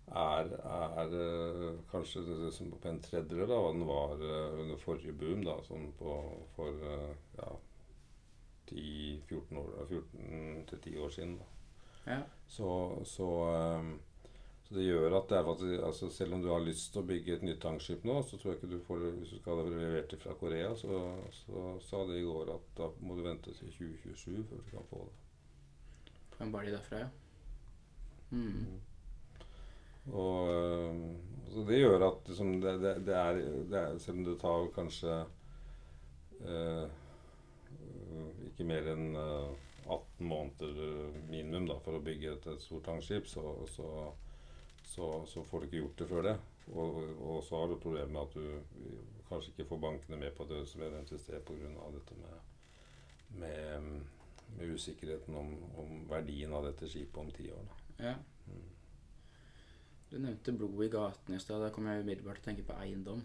[0.06, 2.50] er, er eh, kanskje det
[2.80, 6.14] på en tredjedel av hva den var eh, under forrige boom, da, sånn på,
[6.54, 7.50] for eh, ja,
[8.70, 11.36] 10-14 år, 14-10 år siden.
[11.40, 11.50] Da.
[12.06, 12.20] Ja.
[12.46, 12.70] Så,
[13.06, 13.28] så,
[14.68, 17.06] så det gjør at det er faktisk, altså selv om du har lyst til å
[17.10, 19.58] bygge et nytt tankskip nå, så tror jeg ikke du får det hvis du skal
[19.58, 20.72] ha det levert fra Korea.
[20.78, 21.02] Så,
[21.34, 24.90] så sa de i går at da må du vente til 2027 før du kan
[24.90, 25.22] få det.
[26.36, 27.14] På bare de derfra, ja.
[28.30, 28.76] Mm.
[30.12, 31.06] Og ehm,
[31.56, 33.38] så det gjør at liksom, det, det, det, er,
[33.70, 35.14] det er Selv om det tar kanskje
[36.44, 36.82] eh,
[38.50, 39.54] ikke mer enn eh,
[39.86, 43.88] 18 måneder eh, minimum da, for å bygge et, et stort tankskip, så, så,
[44.84, 46.36] så, så får du ikke gjort det før det.
[46.74, 50.44] Og, og så har du problemet med at du kanskje ikke får bankene med på
[50.50, 51.90] det som er nevnt i pga.
[51.96, 52.54] dette med,
[53.40, 53.90] med,
[54.58, 57.68] med usikkerheten om, om verdien av dette skipet om ti år.
[57.70, 58.10] Da.
[58.10, 58.16] ja.
[60.10, 61.62] Du nevnte blod i gaten i stad.
[61.64, 63.24] Da kom jeg umiddelbart til å tenke på eiendom.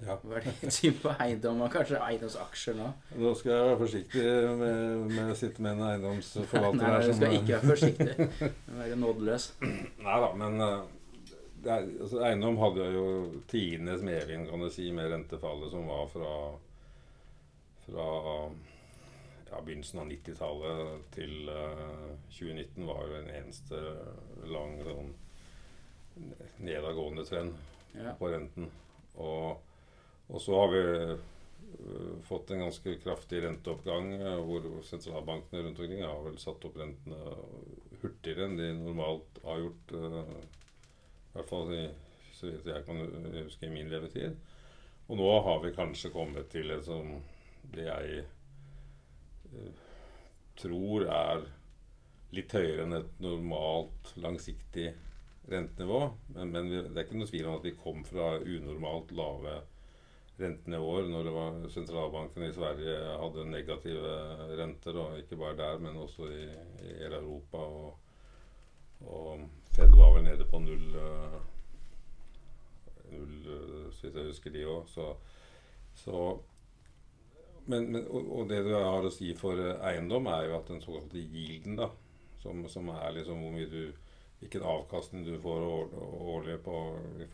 [0.00, 0.16] Ja.
[0.24, 2.86] Hva er ditt syn på eiendom, og kanskje eiendomsaksjer nå?
[3.20, 4.22] Nå skal jeg være forsiktig
[4.62, 4.78] med,
[5.12, 8.30] med å sitte med en eiendomsforvalter Nei, her du som skal ikke være forsiktig.
[8.70, 9.50] Du Være nådeløs.
[10.06, 10.78] Nei da, men eh,
[11.60, 13.06] det altså, eiendom hadde jo
[13.52, 16.34] tidenes medvind, kan du si, med rentefallet som var fra,
[17.84, 18.10] fra
[19.50, 23.82] ja, begynnelsen av 90-tallet til uh, 2019 var jo en eneste
[24.48, 25.12] lang sånn
[26.60, 27.54] nedadgående trend
[27.94, 28.12] Ja.
[28.18, 28.68] på renten.
[29.18, 29.58] Og,
[30.30, 36.04] og så har vi øh, fått en ganske kraftig renteoppgang øh, hvor sentralbankene rundt omkring
[36.06, 37.18] har vel satt opp rentene
[38.00, 39.96] hurtigere enn de normalt har gjort.
[39.98, 40.30] øh,
[41.30, 41.82] I hvert fall i,
[42.38, 43.02] så vidt jeg kan
[43.42, 44.38] huske i min levetid.
[45.10, 47.16] Og nå har vi kanskje kommet til et som
[47.74, 48.24] det jeg
[50.60, 51.46] tror er
[52.34, 54.92] litt høyere enn et normalt langsiktig
[55.50, 56.00] rentenivå.
[56.34, 59.60] Men, men vi, det er ikke noe tvil om at vi kom fra unormalt lave
[60.40, 64.12] rentenivåer når det var sentralbanken i Sverige hadde negative
[64.58, 66.44] renter, og ikke bare der, men også i,
[66.86, 67.58] i hele Europa.
[67.58, 67.98] Og,
[69.00, 71.40] og Fed var vel nede på null, øh,
[73.12, 73.36] null
[73.92, 74.88] så vidt jeg husker de òg.
[74.90, 75.12] Så,
[75.94, 76.24] så
[77.66, 80.80] men, men, og, det du har å si for eh, eiendom, er jo at den
[80.82, 81.90] såkalte yielden, da,
[82.42, 83.82] som, som er liksom hvor mye du
[84.40, 86.76] hvilken avkastning du får årlig på,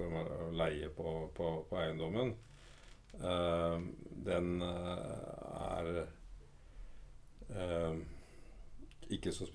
[0.03, 2.35] av leie på, på, på eiendommen,
[3.23, 3.79] uh,
[4.27, 5.91] den uh, er
[7.55, 7.97] uh,
[9.07, 9.47] ikke så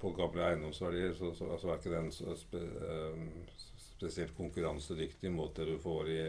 [0.00, 2.64] På gamle eiendomsverdier så, så, så er ikke den så spe
[4.02, 6.22] spesielt konkurransedyktig mot det du får i,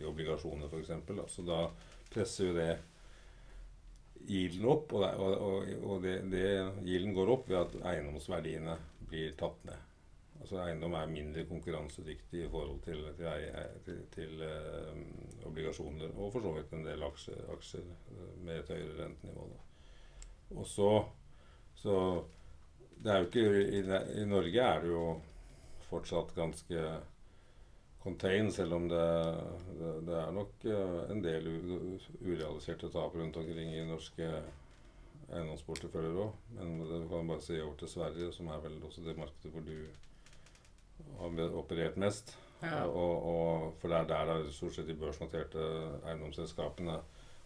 [0.00, 0.90] i obligasjoner, f.eks.
[1.30, 1.60] Så da
[2.10, 2.72] presser jo det
[4.26, 6.48] gilden opp, og, det, og, og det, det
[6.88, 8.74] gilden går opp ved at eiendomsverdiene
[9.12, 9.89] blir tatt ned.
[10.40, 13.48] Altså Eiendom er mindre konkurransedyktig i forhold til, til,
[13.84, 15.02] til, til eh,
[15.46, 19.48] obligasjoner, og for så vidt en del aksjer, aksjer uh, med et høyere rentenivå.
[19.50, 19.60] Da.
[20.56, 20.88] Og så,
[21.76, 21.96] så
[23.04, 23.84] det er jo ikke, i,
[24.22, 25.04] I Norge er det jo
[25.90, 26.88] fortsatt ganske
[28.00, 29.06] contain, selv om det,
[29.76, 31.52] det, det er nok uh, en del
[32.24, 34.32] urealiserte tap rundt omkring i norske
[35.30, 36.38] eiendomsporteføljer òg.
[36.56, 39.68] Men det kan bare se over til Sverige, som er vel også det markedet hvor
[39.68, 39.76] du
[41.20, 42.34] har operert mest.
[42.60, 42.84] Ja.
[42.84, 45.62] Og, og, for det er der det stort sett de børsnoterte
[46.04, 46.98] eiendomsselskapene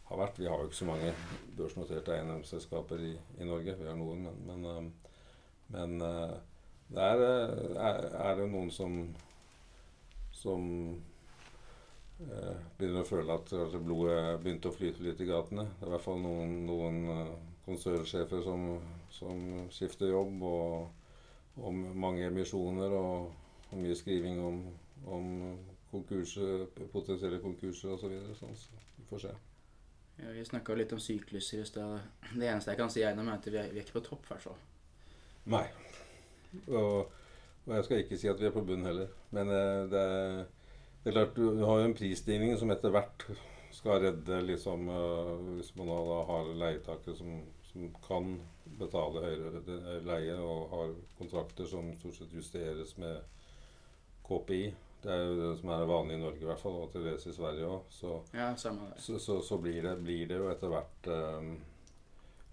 [0.09, 0.41] har vært.
[0.41, 1.13] Vi har jo ikke så mange
[1.57, 3.77] børsnoterte eiendomsselskaper i, i Norge.
[3.79, 4.91] Vi har noen, men, men, um,
[5.75, 6.35] men uh,
[6.95, 9.05] der er, er det noen som
[10.45, 10.65] som
[12.21, 15.67] eh, begynner å føle at at blodet begynte å flyte litt i gatene.
[15.79, 16.99] Det er i hvert fall noen, noen
[17.65, 18.67] konsernsjefer som,
[19.15, 19.41] som,
[19.73, 21.17] skifter jobb, og,
[21.63, 23.33] og mange emisjoner og,
[23.79, 24.61] mye skriving om,
[25.07, 25.33] om
[25.91, 28.15] konkurser, potensielle konkurser osv.
[28.31, 29.35] Så sånn, så vi får se.
[30.21, 32.07] Ja, vi snakka litt om sykluser i stad.
[32.31, 34.35] Det eneste jeg kan si er at vi er, vi er ikke på topp, i
[34.35, 34.63] hvert fall.
[35.51, 35.67] Nei.
[36.71, 37.13] Og
[37.65, 39.13] og jeg skal ikke si at vi er på bunn heller.
[39.33, 40.41] Men eh, det, er,
[41.03, 43.29] det er klart, du har jo en prisstigning som etter hvert
[43.75, 48.37] skal redde liksom uh, Hvis man da har leietakere som, som, kan
[48.79, 49.63] betale høyere
[50.07, 53.19] leie og har kontrakter som stort sett justeres med
[54.25, 54.65] KPI.
[55.05, 57.27] Det er jo det som er vanlig i Norge i hvert fall, og til dels
[57.29, 57.89] i Sverige òg.
[57.93, 61.51] Så, ja, så, så, så blir, det, blir, det, jo etter hvert um,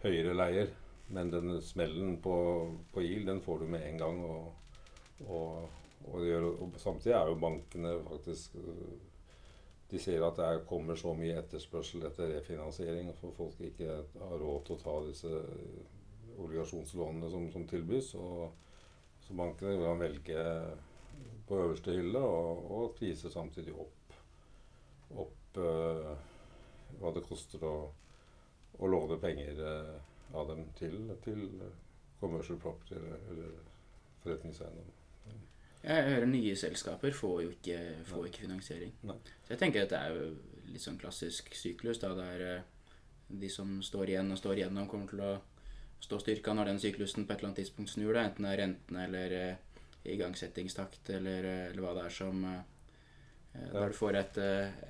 [0.04, 0.74] høyere leier.
[1.12, 2.36] Men den smellen på,
[2.92, 4.26] på IL, den får du med en gang.
[4.28, 4.50] og
[5.28, 5.70] og,
[6.06, 8.56] og, gjør, og, samtidig er jo bankene faktisk
[9.92, 14.62] De ser at det kommer så mye etterspørsel etter refinansiering, for folk ikke har råd
[14.66, 15.32] til å ta disse
[16.40, 18.14] obligasjonslånene som, som tilbys.
[18.16, 18.54] Og,
[19.22, 20.46] så bankene kan velge
[21.48, 24.16] på øverste hylle og, og priser samtidig opp,
[25.24, 26.14] opp uh,
[27.02, 27.76] hva det koster å,
[28.80, 29.94] å låne penger uh,
[30.38, 31.46] av dem til, til
[32.22, 33.54] commercial property eller, eller
[34.24, 34.98] forretningseiendom.
[35.82, 38.92] Jeg hører nye selskaper får jo ikke, får ikke finansiering.
[39.10, 39.16] Nei.
[39.42, 40.28] Så jeg tenker at det er jo
[40.70, 42.00] litt sånn klassisk syklus.
[42.04, 42.68] da Der eh,
[43.42, 45.32] de som står igjen og står igjennom, kommer til å
[46.02, 48.14] stå styrka når den syklusen på et eller annet tidspunkt snur.
[48.14, 49.36] da, Enten det er rentene eller
[50.04, 52.60] igangsettingstakt eller, uh, eller, hva det er som ja.
[53.52, 54.38] Der du får et,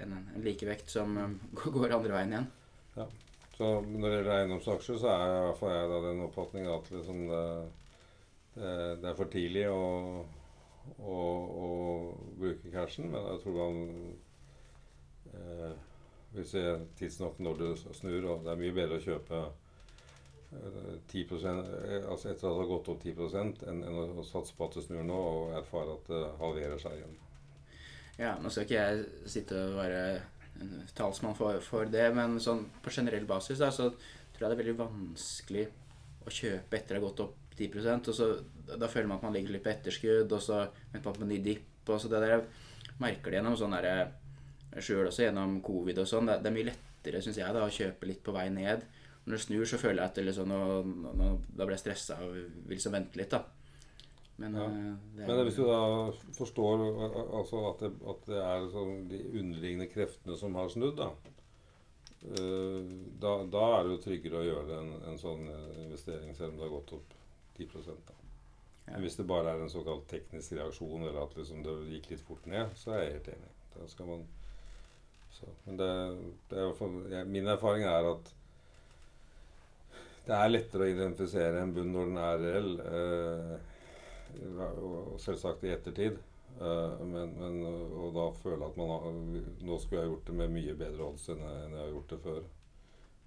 [0.03, 1.15] en, en, likevekt som
[1.75, 2.49] går andre veien igjen.
[2.93, 3.07] Ja.
[3.55, 6.91] Så når det gjelder eiendomsaksjer, så er i hvert fall jeg da den oppfatning at
[6.93, 7.41] liksom det,
[8.53, 9.81] det, det er for tidlig å
[10.99, 11.17] å,
[11.63, 11.67] å
[12.39, 13.79] bruke cashen, men jeg tror man
[15.33, 15.73] eh,
[16.35, 16.63] vil se
[16.99, 18.27] tidsnok når du snur.
[18.33, 19.51] Og det er mye bedre å kjøpe eh,
[20.51, 23.83] 10 eh, altså etter at det har gått opp 10 enn, enn
[24.19, 27.19] å satse på at det snur nå og erfare at det halverer seg igjen.
[28.19, 30.01] Ja, nå skal ikke jeg sitte og være
[30.61, 34.57] en talsmann for, for det, men sånn på generell basis da, så tror jeg det
[34.57, 35.67] er veldig vanskelig
[36.21, 38.27] å kjøpe etter det har gått opp 10% og så
[38.71, 40.61] Da føler man at man ligger litt på etterskudd, og så
[40.93, 41.89] venter man på en ny dipp.
[41.89, 42.43] Og så det der jeg
[43.01, 43.75] merker det gjennom sånn
[44.79, 46.29] Sjøl også gjennom covid og sånn.
[46.29, 48.85] Det, det, er mye lettere, syns jeg, da, å kjøpe litt på vei ned.
[49.25, 52.17] Når det snur, så føler jeg at det liksom, nå, nå, da blir jeg stressa
[52.25, 53.43] og vil liksom vente litt, da.
[54.41, 54.65] Men, ja.
[54.65, 55.81] Eh, det er, Men hvis du da
[56.37, 56.85] forstår
[57.37, 61.11] altså at, det, at det er sånn de underliggende kreftene som har snudd, da,
[63.21, 65.47] da, da er det jo tryggere å gjøre en, en sånn
[65.85, 67.15] investering selv om det har gått opp
[67.57, 67.69] 10
[68.07, 68.17] da.
[68.91, 72.23] Men hvis det bare er en såkalt teknisk reaksjon, eller at liksom det gikk litt
[72.25, 73.51] fort ned, så er jeg helt enig.
[73.75, 74.25] Da skal man
[75.31, 75.91] så, Men det,
[76.51, 78.33] det er min erfaring er at
[80.27, 83.55] det er lettere å identifisere en bunn når den er reell, eh,
[84.81, 86.19] og selvsagt i ettertid.
[86.59, 89.07] Eh, men, men, og da føle at man har,
[89.65, 92.13] nå skulle jeg gjort det med mye bedre odds enn jeg, enn jeg har gjort
[92.13, 92.43] det før.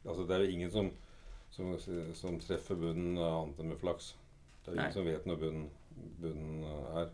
[0.04, 0.92] Altså, det er jo ingen som,
[1.50, 1.74] som,
[2.20, 4.12] som treffer bunnen annet enn med flaks.
[4.64, 5.68] Det er ingen som vet når bunnen,
[6.22, 7.12] bunnen eh, er.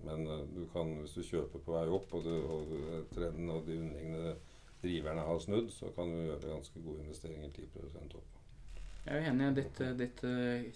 [0.00, 3.66] Men uh, du kan, hvis du kjøper på vei opp, og, du, og trenden og
[3.66, 4.32] de underliggende
[4.80, 8.39] driverne har snudd, så kan du gjøre ganske gode investeringer 10% opp.
[9.06, 9.50] Jeg er jo enig.
[9.56, 10.66] Ditt, ditt uh,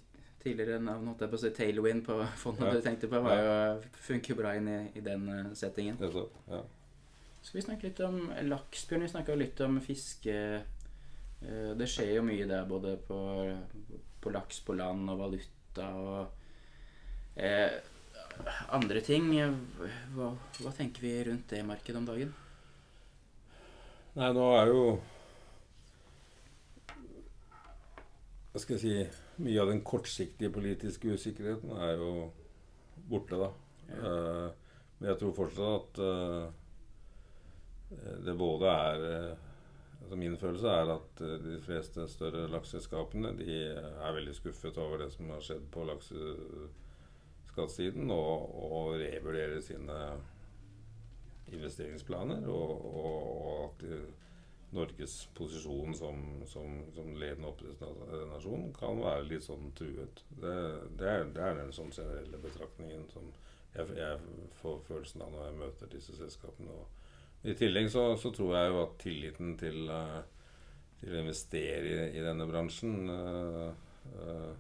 [0.45, 2.77] tidligere navn holdt jeg på å si Tailwind på fondet Ja.
[2.79, 3.55] du tenkte på, var jo,
[4.07, 5.97] funker jo bra inn i, i den settingen.
[6.01, 6.63] Det så, ja.
[7.45, 9.03] Skal vi snakke litt om laks, Bjørn?
[9.05, 10.37] Vi snakka litt om fiske.
[11.45, 13.19] Eh, Det skjer jo mye der, både på,
[14.25, 17.75] på laks på land og valuta og eh,
[18.73, 19.29] andre ting.
[20.17, 20.31] Hva,
[20.63, 22.33] hva tenker vi rundt det markedet om dagen?
[24.17, 24.83] Nei, nå er jo
[28.55, 28.95] Hva skal jeg si
[29.43, 32.31] Mye av den kortsiktige politiske usikkerheten er jo
[33.11, 33.51] borte, da.
[33.91, 34.47] Eh,
[35.01, 36.47] men jeg tror fortsatt at uh,
[38.25, 39.35] det både er uh,
[39.99, 45.11] altså Min følelse er at de fleste større lakseselskapene de er veldig skuffet over det
[45.17, 48.35] som har skjedd på lakseskattsiden, og,
[48.71, 49.99] og revurderer sine
[51.51, 52.47] investeringsplaner.
[52.47, 52.71] Og,
[53.03, 53.19] og,
[53.51, 53.99] og at de,
[54.75, 56.21] Norges posisjon som,
[56.51, 60.25] som, som ledende oppdrettsnasjon kan være litt sånn truet.
[60.29, 60.55] Det,
[60.99, 63.31] det, er, det er den sånn generelle betraktningen som
[63.75, 66.75] jeg, jeg får følelsen av når jeg møter disse selskapene.
[66.75, 70.21] Og I tillegg så, så tror jeg jo at tilliten til, eh,
[71.01, 73.67] til å investere i, i denne bransjen eh,
[74.15, 74.55] eh,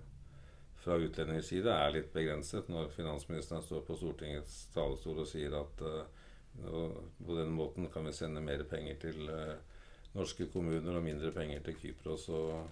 [0.84, 5.80] fra utlendingers side er litt begrenset når finansministeren står på Stortingets talerstol og sier at
[5.80, 6.02] uh,
[7.24, 9.56] på den måten kan vi sende mer penger til eh,
[10.14, 12.68] norske kommuner og mindre penger til Kypros og,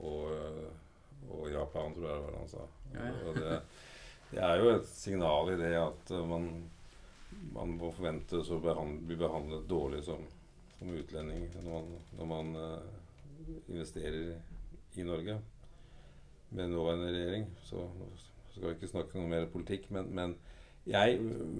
[0.00, 2.66] og, eh, og Japan, tror jeg det var han sa.
[3.28, 3.60] Og det,
[4.30, 6.48] det er jo et signal i det at eh, man,
[7.54, 10.24] man må forventes å behandle, bli behandlet dårlig som,
[10.78, 14.36] som utlending når man, når man eh, investerer
[14.98, 15.38] i Norge
[16.56, 17.48] med nåværende regjering.
[17.68, 17.84] Så
[18.54, 20.38] skal vi ikke snakke noe mer politikk, men, men
[20.88, 21.16] jeg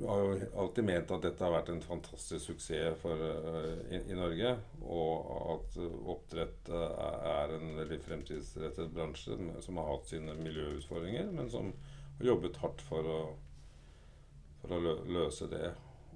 [0.08, 4.16] har jo alltid ment at dette har vært en fantastisk suksess for, uh, i, i
[4.16, 4.54] Norge.
[4.88, 6.86] Og at oppdrett uh,
[7.28, 11.74] er en veldig fremtidsrettet bransje som har hatt sine miljøutfordringer, men som
[12.18, 13.18] har jobbet hardt for å,
[14.62, 15.74] for å lø, løse det.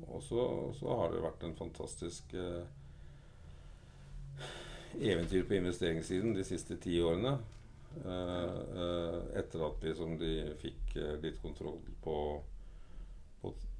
[0.08, 0.46] Og så,
[0.88, 2.62] har det vært en fantastisk uh,
[4.96, 7.36] eventyr på investeringssiden de siste ti årene.
[9.36, 10.30] Etter at liksom de
[10.62, 12.14] fikk litt kontroll på,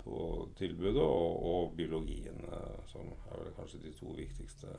[0.05, 4.75] på, tilbudet og, og biologien, eh, som er vel kanskje de to viktigste.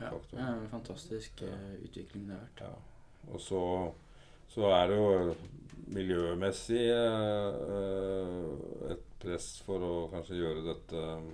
[0.00, 0.36] Ja, Faktor.
[0.36, 2.64] det er en fantastisk eh, utvikling det har vært.
[2.64, 3.32] Ja.
[3.34, 3.62] Og så,
[4.48, 5.34] så er det jo
[5.90, 8.50] miljømessig eh,
[8.94, 11.30] et press for å kanskje gjøre dette eh,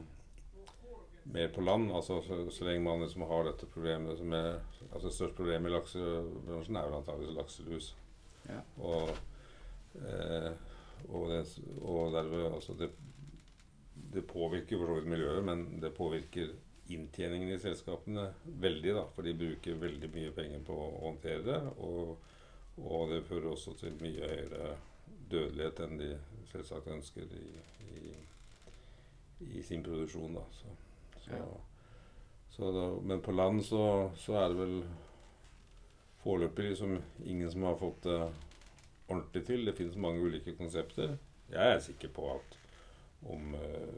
[1.33, 1.91] mer på land.
[1.95, 4.57] Altså så, så lenge man liksom har dette problemet som er
[4.87, 7.89] Altså Størst problem i laksebransjen er vel antakeligvis lakselus.
[8.47, 8.61] Ja.
[8.79, 9.11] Og,
[9.99, 10.53] eh,
[11.11, 11.41] og, det,
[11.83, 12.89] og derved altså det,
[14.13, 16.53] det påvirker for så vidt miljøet, men det påvirker
[16.95, 18.95] inntjeningen i selskapene veldig.
[18.95, 21.61] da, For de bruker veldig mye penger på å håndtere det.
[21.83, 22.17] Og,
[22.79, 24.77] og det fører også til mye høyere
[25.31, 26.13] dødelighet enn de
[26.53, 27.47] selvsagt ønsker i,
[27.91, 28.15] i,
[29.59, 30.39] i sin produksjon.
[30.39, 30.77] da, så,
[31.25, 31.49] så, Ja.
[32.57, 34.77] så da, Men på land så, så er det vel
[36.23, 38.21] foreløpig liksom ingen som har fått det
[39.09, 39.67] ordentlig til.
[39.67, 41.19] Det finnes mange ulike konsepter.
[41.51, 42.56] Jeg er sikker på at
[43.33, 43.95] om eh,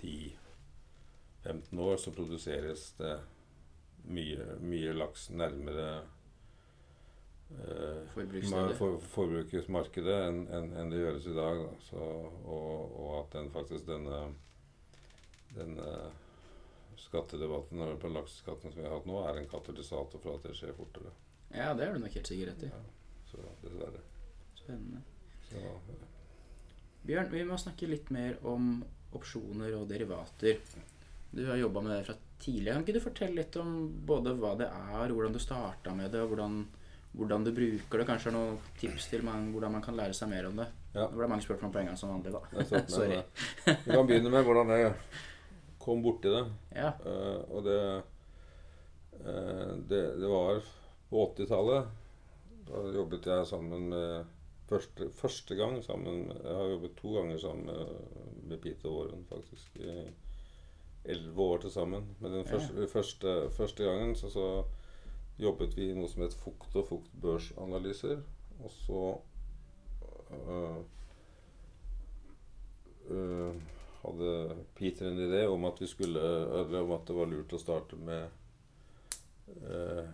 [0.00, 3.14] 10-15 år så produseres det
[4.06, 5.88] mye, mye laks nærmere
[7.50, 8.76] eh, Forbruksstedet.
[8.78, 11.62] for, forbrukersmarkedet enn en, en det gjøres i dag.
[11.64, 11.72] Da.
[11.88, 12.10] Så,
[12.44, 14.22] og, og at den faktisk denne,
[15.56, 15.90] denne
[17.06, 20.76] skattedebatten på lakseskatten som vi har hatt nå, er en katalysator for at det skjer
[20.76, 21.12] fortere.
[21.52, 22.72] Ja, det har du nok helt sikkert rett i.
[22.72, 22.82] Ja,
[23.30, 24.02] så dessverre.
[24.56, 25.02] Spennende.
[25.46, 25.62] Så,
[27.06, 28.80] Bjørn, vi må snakke litt mer om
[29.14, 30.58] opsjoner og derivater.
[31.30, 32.74] Du har jobba med det fra tidligere.
[32.74, 33.76] Kan ikke du fortelle litt om
[34.08, 36.58] både hva det er, hvordan du starta med det, og hvordan,
[37.14, 38.08] hvordan du bruker det?
[38.08, 40.66] Kanskje noen tips til man, hvordan man kan lære seg mer om det?
[40.96, 41.06] Ja.
[41.06, 42.66] Det ble mange spørsmål på en gang som vanlig, da.
[42.96, 43.22] Sorry.
[43.68, 44.94] Vi kan begynne med hvordan jeg
[45.86, 46.44] kom borti det.
[46.74, 46.90] Ja.
[47.06, 47.80] Uh, og det,
[49.22, 50.64] uh, det Det var
[51.10, 51.92] på 80-tallet.
[52.66, 54.35] Da jobbet jeg sammen med
[54.68, 59.76] første, første gang sammen Jeg har jobbet to ganger sammen med, Peter Warren, faktisk.
[59.76, 60.06] I
[61.04, 62.16] elleve år til sammen.
[62.20, 62.52] Men den Ja.
[62.56, 64.64] første, første, første gangen så, så
[65.38, 68.22] jobbet vi i noe som het fukt og fuktbørsanalyser.
[68.64, 69.16] Og så
[70.30, 70.76] øh,
[73.10, 73.54] øh,
[74.02, 77.58] hadde Peter en idé om at vi skulle øh, om at det var lurt å
[77.58, 78.28] starte med
[79.62, 80.04] øh,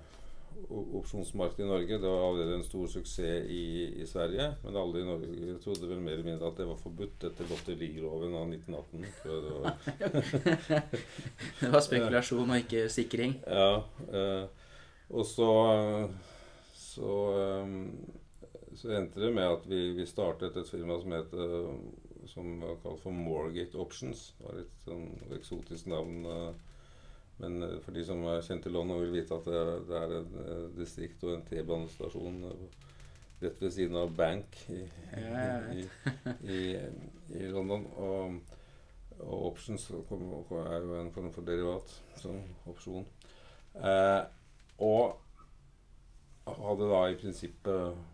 [0.73, 1.99] opsjonsmarkedet i Norge.
[1.99, 3.65] Det var allerede en stor suksess i,
[4.03, 7.27] i Sverige, men alle i Norge trodde vel mer eller mindre at det var forbudt
[7.29, 9.07] etter lotteriloven av 1918.
[9.23, 9.73] Det var,
[11.61, 13.39] det var spekulasjon og ikke sikring?
[13.47, 13.83] Ja.
[14.13, 14.45] Eh,
[15.13, 15.51] og så
[16.93, 21.37] så, eh, så endte det med at vi, vi startet et firma som het
[22.33, 24.33] som var kalt for Morgate Options.
[24.39, 26.23] Det var litt sånn eksotisk navn.
[26.27, 26.53] Eh,
[27.41, 30.17] men eh, for de som er kjent i London, vil vite at det, det er
[30.21, 32.43] et eh, distrikt og en T-banestasjon
[33.43, 34.83] rett ved siden av Bank i,
[35.75, 35.87] i,
[36.47, 36.61] i,
[37.41, 37.89] i London.
[37.99, 38.59] Og,
[39.23, 42.39] og options er jo en form for derivat, som
[42.71, 43.07] opsjon.
[43.75, 44.23] Eh,
[44.83, 45.19] og
[46.47, 48.09] hadde da i prinsippet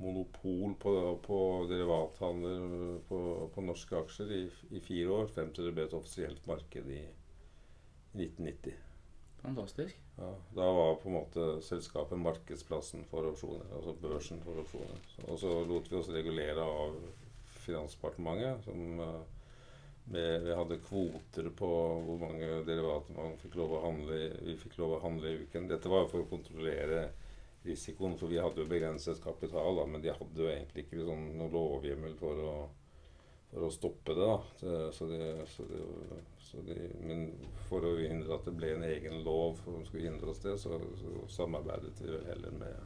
[0.00, 0.92] monopol på,
[1.24, 1.38] på
[1.70, 3.20] derivathandel på,
[3.54, 6.86] på, norske aksjer i, i, fire år, frem til det ble et offisielt marked
[8.12, 8.78] i 1990.
[9.40, 9.98] Fantastisk.
[10.16, 13.64] Ja, da var på en måte selskapet markedsplassen for opsjoner.
[13.76, 15.04] Altså børsen for opsjoner.
[15.26, 16.96] Og så lot vi oss regulere av
[17.60, 18.64] Finansdepartementet.
[18.64, 19.22] som uh,
[20.10, 21.70] vi hadde kvoter på
[22.04, 25.68] hvor mange derivater man fikk lov å handle, vi fikk lov å handle i uken.
[25.70, 27.04] Dette var for å kontrollere
[27.62, 31.28] risikoen, for vi hadde jo begrenset kapital, da, men de hadde jo egentlig ikke sånn,
[31.38, 32.54] noen lovhjemmel for å,
[33.52, 34.26] for å stoppe det.
[34.26, 34.38] da.
[34.58, 35.22] Så det, så de,
[35.54, 35.68] så
[36.66, 36.76] de,
[37.06, 37.26] men
[37.68, 40.78] for å hindre at det ble en egen lov som skulle hindre oss det, så,
[41.00, 42.80] så samarbeidet vi heller med,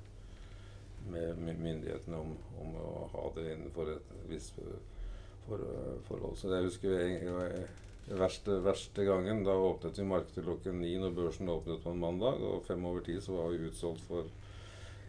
[1.08, 5.64] med, myndighetene om, om, å ha det innenfor et visst for,
[6.08, 6.36] forhold.
[6.40, 7.66] Så jeg husker jeg
[8.20, 9.44] verste, verste gangen.
[9.44, 12.40] Da åpnet vi markedet klokken ni når børsen åpnet på en mandag.
[12.44, 14.32] Og fem over ti så var vi utsolgt for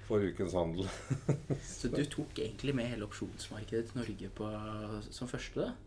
[0.05, 0.85] for ukens handel.
[1.79, 4.49] så du tok egentlig med hele opsjonsmarkedet til Norge på,
[5.09, 5.65] som første?
[5.65, 5.84] da?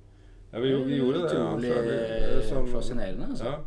[0.50, 1.34] Ja, vi, vi gjorde det.
[1.34, 3.26] Utrolig ja, som, fascinerende.
[3.30, 3.44] Altså.
[3.44, 3.58] Ja.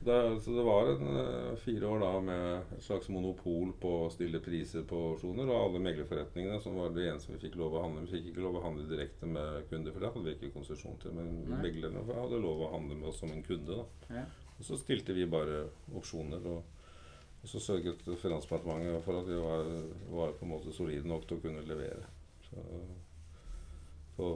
[0.00, 4.10] Det, så det var en, uh, fire år da med et slags monopol på å
[4.14, 5.48] stille priser på opsjoner.
[5.50, 8.44] Og alle meglerforretningene som var det eneste vi fikk lov å handle Vi fikk ikke
[8.44, 11.16] lov å handle direkte med kunder, for det hadde vi ikke konsesjon til.
[11.18, 13.82] Men meglerne hadde lov å handle med oss som en kunde.
[14.12, 14.26] Ja.
[14.58, 15.66] Og så stilte vi bare
[15.96, 16.44] opsjoner.
[16.54, 16.74] og
[17.42, 19.68] og så sørget Finansdepartementet for at vi var,
[20.10, 22.02] var, på en måte solide nok til å kunne levere
[22.48, 22.64] så,
[24.16, 24.30] på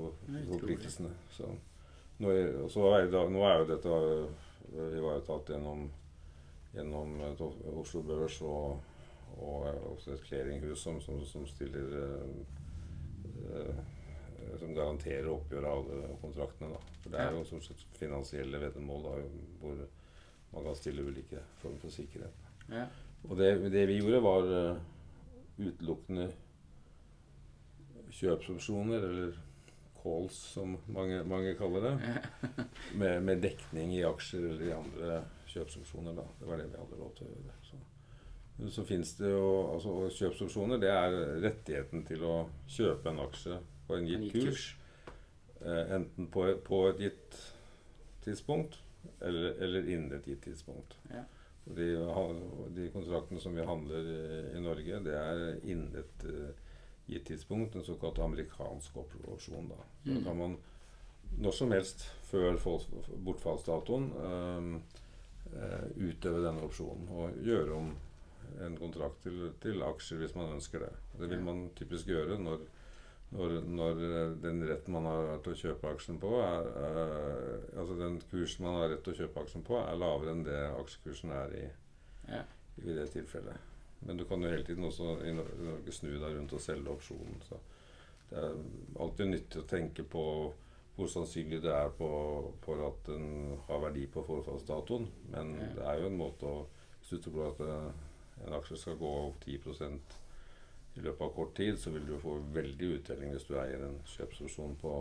[0.53, 1.11] forpliktelsene.
[1.35, 1.51] Så,
[2.23, 3.99] nå, er, så er, nå er jo dette
[4.99, 5.87] ivaretatt gjennom,
[6.73, 7.17] gjennom
[7.81, 8.79] Oslo Børs og,
[9.37, 13.83] og også et clearinghus som, som, som stiller eh,
[14.61, 16.73] som garanterer oppgjøret av kontraktene.
[16.75, 16.97] Da.
[17.03, 19.13] For det er jo stort sett finansielle veddemål da,
[19.63, 19.83] hvor
[20.53, 22.51] man kan stille ulike former for sikkerhet.
[22.69, 22.87] Ja.
[23.29, 24.51] Og det, det, vi gjorde, var
[25.63, 26.27] utelukkende
[28.13, 29.39] kjøpsopsjoner, eller
[30.03, 31.95] calls, som mange, mange kaller det.
[33.01, 36.17] Med, med, dekning i aksjer eller i andre kjøpsopsjoner.
[36.17, 36.27] Da.
[36.41, 37.57] Det var det vi hadde lov til å gjøre.
[37.69, 37.81] Så,
[38.77, 42.37] så fins det jo altså, Kjøpsopsjoner det er rettigheten til å
[42.71, 44.67] kjøpe en aksje på en gitt kurs.
[45.63, 47.39] Eh, enten på, på, et gitt
[48.25, 48.81] tidspunkt
[49.21, 50.97] eller, eller innen et gitt tidspunkt.
[51.11, 51.25] Ja.
[51.65, 51.87] De,
[52.75, 54.23] de, kontraktene som vi handler i,
[54.59, 56.62] i Norge, det er innen et uh,
[57.07, 59.69] gitt tidspunkt, en såkalt amerikansk opsjon.
[59.73, 59.81] Da.
[60.05, 60.25] Så mm.
[60.25, 60.57] kan man
[61.41, 62.59] når som helst før
[63.25, 64.67] bortfallsdatoen uh,
[65.55, 67.93] uh, utøve denne opsjonen og gjøre om
[68.61, 70.93] en kontrakt til, til, aksjer hvis man ønsker det.
[71.21, 72.67] Det vil man typisk gjøre når
[73.33, 77.97] når, når, eh, den retten man har til å kjøpe aksjen på, er, er, altså
[77.97, 81.33] den kursen man har rett til å kjøpe aksjen på, er lavere enn det aksjekursen
[81.33, 81.63] er i,
[82.29, 82.43] ja.
[82.83, 83.72] i det tilfellet.
[84.07, 87.43] Men du kan jo hele tiden også i Norge snu deg rundt og selge opsjonen.
[87.47, 87.59] Så
[88.31, 88.57] det er
[89.05, 90.25] alltid nyttig å tenke på
[90.97, 92.09] hvor sannsynlig det er på,
[92.65, 95.07] på at den har verdi på forfallsdatoen.
[95.33, 95.69] Men ja.
[95.77, 96.63] det er jo en måte å
[97.03, 97.87] Hvis du tror at eh,
[98.47, 100.13] en aksje skal gå opp 10%
[100.95, 103.97] i løpet av kort tid, så vil du få veldig uttelling hvis du eier en
[104.07, 104.93] kjøpsopsjon på,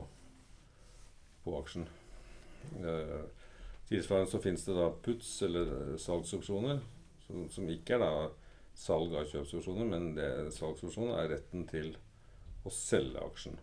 [1.43, 1.85] på aksjen.
[2.81, 3.21] Eh,
[3.91, 6.81] tilsvarende så finnes det da puts, eller salgsopsjoner,
[7.27, 8.11] som, som, ikke er da
[8.77, 11.93] salg av kjøpsopsjoner, men det, salgsopsjoner er retten til
[12.65, 13.59] å selge aksjen.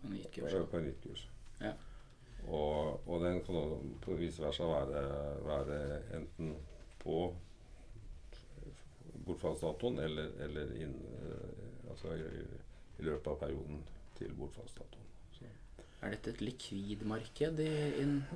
[0.00, 0.56] På en gitt kurs.
[0.70, 1.26] På en gitt kurs.
[1.62, 1.72] Ja.
[2.44, 5.04] Og, og, den kan på vice versa være,
[5.46, 5.78] være
[6.18, 6.52] enten
[7.00, 7.30] på
[9.24, 12.44] bortfallsdatoen eller, eller inn, uh, altså i,
[12.98, 13.80] i, løpet av perioden
[14.18, 15.06] til bortfallsdatoen.
[15.38, 15.48] Så.
[16.04, 17.62] Er dette et likvid marked?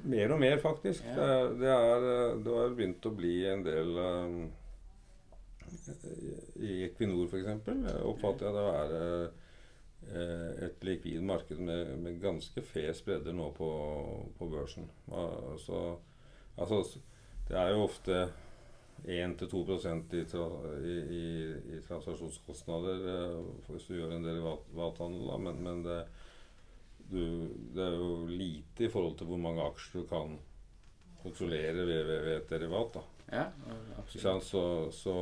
[0.09, 1.05] mer og mer, faktisk.
[1.05, 1.19] Ja.
[1.19, 2.09] Det, det, er,
[2.47, 4.41] det har begynt å bli en del um,
[6.62, 7.68] I Equinor f.eks.
[8.07, 9.03] oppfatter jeg det å være
[10.09, 13.70] uh, et likvid marked med, med ganske fe spredder nå på,
[14.39, 14.91] på børsen.
[15.12, 15.99] Altså,
[16.57, 16.82] altså,
[17.49, 18.20] det er jo ofte
[19.05, 19.61] 1-2
[20.12, 20.47] i, tra,
[20.82, 21.26] i, i,
[21.76, 23.36] i transaksjonskostnader eh,
[23.68, 25.26] hvis du gjør en derivathandel.
[25.28, 25.39] Da.
[25.39, 25.99] Men, men det,
[27.09, 27.22] du,
[27.74, 30.34] det, er jo lite i forhold til hvor mange aksjer du kan
[31.22, 32.99] kontrollere ved, ved, ved et derivat.
[32.99, 33.05] Da.
[33.28, 33.47] Ja,
[34.01, 34.45] absolutt.
[34.49, 34.64] Så,
[34.95, 35.14] så,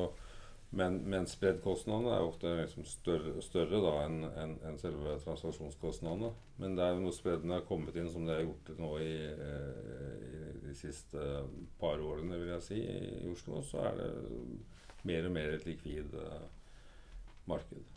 [0.70, 6.32] men, men spreddkostnadene er ofte liksom større, større enn en, en selve transaksjonskostnadene.
[6.60, 9.14] Men det er jo når spreddene er kommet inn, som det har gjort nå i,
[9.30, 11.22] eh, i de siste
[11.80, 14.10] par årene, vil jeg si, i Oslo, så er det
[15.06, 16.42] mer og mer et likvid uh,
[17.46, 17.94] marked.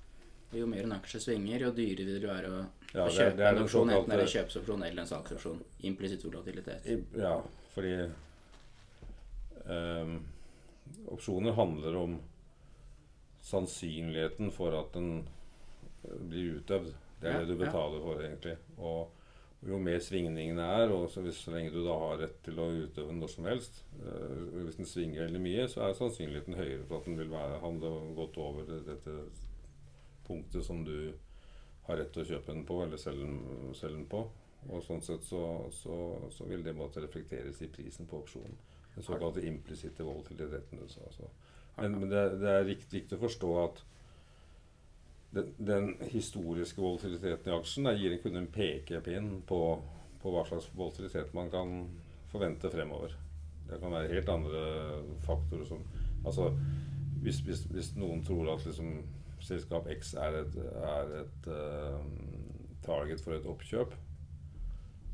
[0.54, 2.64] Jo mer en aksje svinger, jo dyrere vil det være å,
[2.94, 5.04] ja, å kjøpe det er, det er en opsjon, enten det er en kjøpsopsjon eller
[5.04, 5.62] en salgsopsjon.
[5.90, 6.90] Implisitt volatilitet.
[7.18, 7.36] Ja,
[7.74, 7.96] fordi
[9.66, 10.20] um,
[11.18, 12.20] opsjoner handler om
[13.46, 15.24] sannsynligheten for at den
[16.02, 16.92] blir utøvd.
[17.20, 18.56] Det er det du betaler for, egentlig.
[18.78, 19.10] Og
[19.68, 22.70] jo mer svingningene er, og så, hvis, så lenge du da har rett til å
[22.72, 27.02] utøve når som helst øh, Hvis den svinger veldig mye, så er sannsynligheten høyere for
[27.02, 29.18] at den vil være, handle godt over dette
[30.30, 31.12] punktet som du
[31.90, 34.24] har rett til å kjøpe den på, eller selge den, selge den på.
[34.70, 35.96] Og sånn sett så, så,
[36.36, 38.58] så, vil det måtte reflekteres i prisen på opsjonen.
[38.96, 40.84] Den såkalte implisitte volatiliteten.
[40.84, 41.30] Altså.
[41.78, 43.84] Men, men det, det, er viktig å forstå at
[45.36, 49.62] den, den, historiske volatiliteten i aksjen der gir kun en pekepinn på,
[50.22, 51.86] på, hva slags volatilitet man kan
[52.32, 53.16] forvente fremover.
[53.70, 54.64] Det kan være helt andre
[55.26, 55.86] faktorer som
[56.28, 56.50] Altså
[57.24, 59.04] hvis, hvis, hvis noen tror at liksom,
[59.44, 62.02] selskap X er et, er et uh,
[62.84, 63.96] target for et oppkjøp,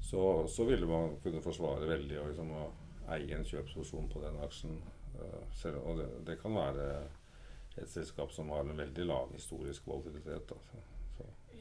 [0.06, 2.66] så, så ville man kunne forsvare veldig liksom, å
[3.14, 4.78] eie en kjøpsposisjon på den aksjen.
[5.16, 6.90] Uh, selv, og det, det kan være
[7.76, 10.52] et selskap som har en veldig lav historisk volatilitet.
[10.52, 10.84] Altså.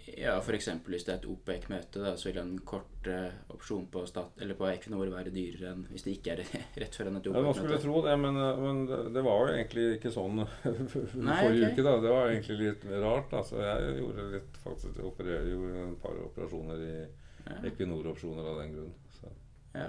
[0.05, 0.69] Ja, f.eks.
[0.85, 4.67] hvis det er et OPEC-møte, så vil en kort eh, opsjon på, stat, eller på
[4.69, 6.43] Equinor være dyrere enn hvis det ikke er
[6.83, 7.41] rett før en et OPEC-møte.
[7.41, 8.83] Ja, man skulle tro det, men, eh, men,
[9.17, 11.73] det var jo egentlig ikke sånn Nei, forrige okay.
[11.73, 11.87] uke.
[11.87, 11.95] da.
[12.05, 13.37] Det var egentlig litt rart.
[13.41, 17.57] Altså, jeg gjorde litt, faktisk, opererer gjorde et par operasjoner i ja.
[17.71, 18.93] Equinor-opsjoner av den grunn.
[19.17, 19.33] Så.
[19.73, 19.89] Ja.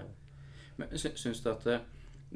[0.80, 1.84] Men Syns du at uh,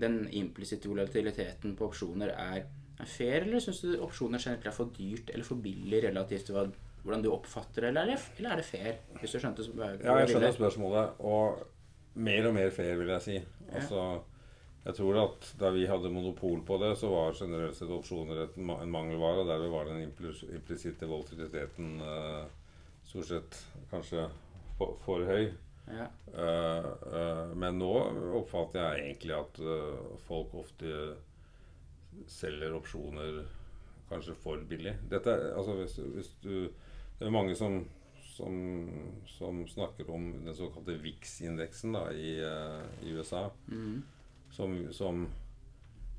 [0.01, 2.67] den implisitte volatiliteten på opsjoner er
[2.99, 6.73] er fair, eller syns du opsjoner generelt er for dyrt eller for billig relativt til
[7.03, 8.97] hvordan du oppfatter det, eller, eller er det fair?
[9.21, 9.63] Hvis du skjønte
[10.03, 11.21] Ja, jeg skjønner spørsmålet.
[11.23, 11.61] Og
[12.19, 13.37] mer og mer fair, vil jeg si.
[13.71, 14.03] Altså,
[14.83, 18.91] jeg tror at da vi hadde monopol på det, så var generelt sett opsjoner en
[18.91, 19.45] mangelvare.
[19.45, 22.43] Og derved var den implisitte volatiliteten uh,
[23.07, 23.59] stort sett
[23.93, 24.27] kanskje
[24.77, 25.53] for, for høy.
[25.89, 26.05] Ja.
[26.33, 27.93] Uh, uh, men nå
[28.37, 29.61] oppfatter jeg egentlig at
[30.27, 30.93] folk ofte
[32.29, 33.41] selger opsjoner
[34.09, 34.95] kanskje for billig.
[35.09, 36.53] Dette, altså hvis, hvis du,
[37.19, 37.83] det er mange som,
[38.33, 38.55] som,
[39.29, 43.49] som, snakker om den såkalte VIX-indeksen i, uh, i, USA.
[43.67, 44.01] Mm.
[44.51, 45.27] Som, som,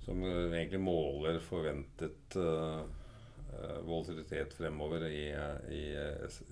[0.05, 2.85] som, egentlig måler forventet uh,
[3.83, 5.25] volatilitet fremover i,
[5.75, 5.83] i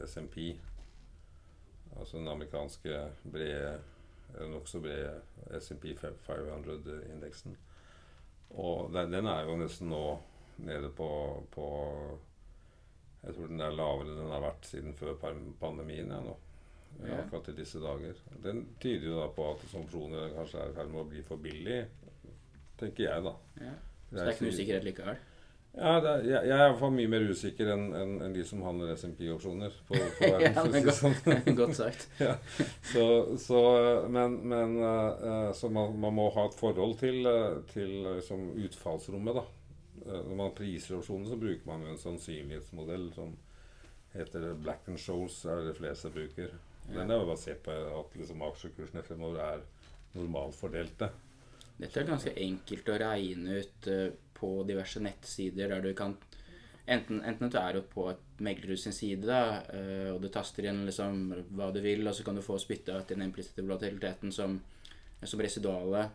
[0.07, 0.57] SMP.
[1.99, 3.01] Altså den amerikanske
[3.32, 3.78] brede,
[4.53, 5.20] nokså brede
[5.61, 7.57] SMP 500-indeksen.
[8.51, 10.03] Og den, den, er jo nesten nå
[10.64, 11.09] nede på,
[11.53, 11.66] på,
[13.22, 15.18] Jeg tror den er lavere enn den har vært siden før
[15.61, 16.12] pandemien.
[16.14, 16.36] Ja, nå.
[17.03, 17.18] Ja.
[17.20, 18.14] Akkurat i disse dager.
[18.42, 21.42] Den tyder jo da på at kroner kanskje er i ferd med å bli for
[21.42, 21.82] billig,
[22.78, 23.34] tenker jeg, da.
[23.61, 23.74] Ja.
[24.09, 25.20] Så det er ikke noe usikkerhet likevel?
[25.79, 28.43] Ja, er, jeg, jeg, er i hvert fall mye mer usikker enn en, en de
[28.47, 29.76] som handler SMP-opsjoner.
[29.87, 31.45] på, på verden, ja, men godt, sånn.
[31.61, 32.09] godt sagt.
[32.26, 32.35] ja.
[32.91, 33.05] så,
[33.39, 33.61] så,
[34.11, 39.39] men, men uh, så man, man, må ha et forhold til, uh, til liksom, utfallsrommet.
[39.39, 39.47] da.
[40.03, 43.37] Uh, når man priser opsjoner, så bruker man en sannsynlighetsmodell som
[44.16, 46.59] heter Black and Shoals, er det de fleste bruker.
[46.89, 49.66] Den er jo basert på at liksom, aksjekursene fremover er
[50.16, 51.12] normalt fordelte.
[51.79, 53.89] Dette er ganske enkelt å regne ut
[54.39, 56.16] på diverse nettsider der du kan
[56.89, 60.64] Enten, enten at du er på et meglerhus sin side, da, uh, og du taster
[60.64, 61.18] igjen liksom
[61.53, 64.55] hva du vil, og så kan du få spytta ut den implisitte volatiliteten som,
[65.20, 66.07] som residuale.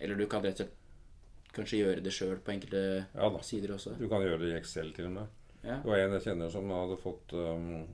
[0.00, 0.80] Eller du kan rett og slett
[1.54, 3.94] kanskje gjøre det sjøl på enkelte ja, sider også.
[4.00, 5.38] Du kan gjøre det i Excel til og med.
[5.62, 5.78] Ja.
[5.82, 7.86] Det var en jeg kjenner som hadde fått um,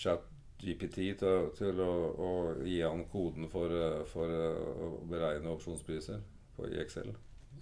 [0.00, 0.26] chat
[0.58, 2.30] GPT til, til å, å,
[2.66, 6.22] gi han koden for, uh, for uh, å beregne opsjonspriser
[6.56, 7.12] på, i Excel.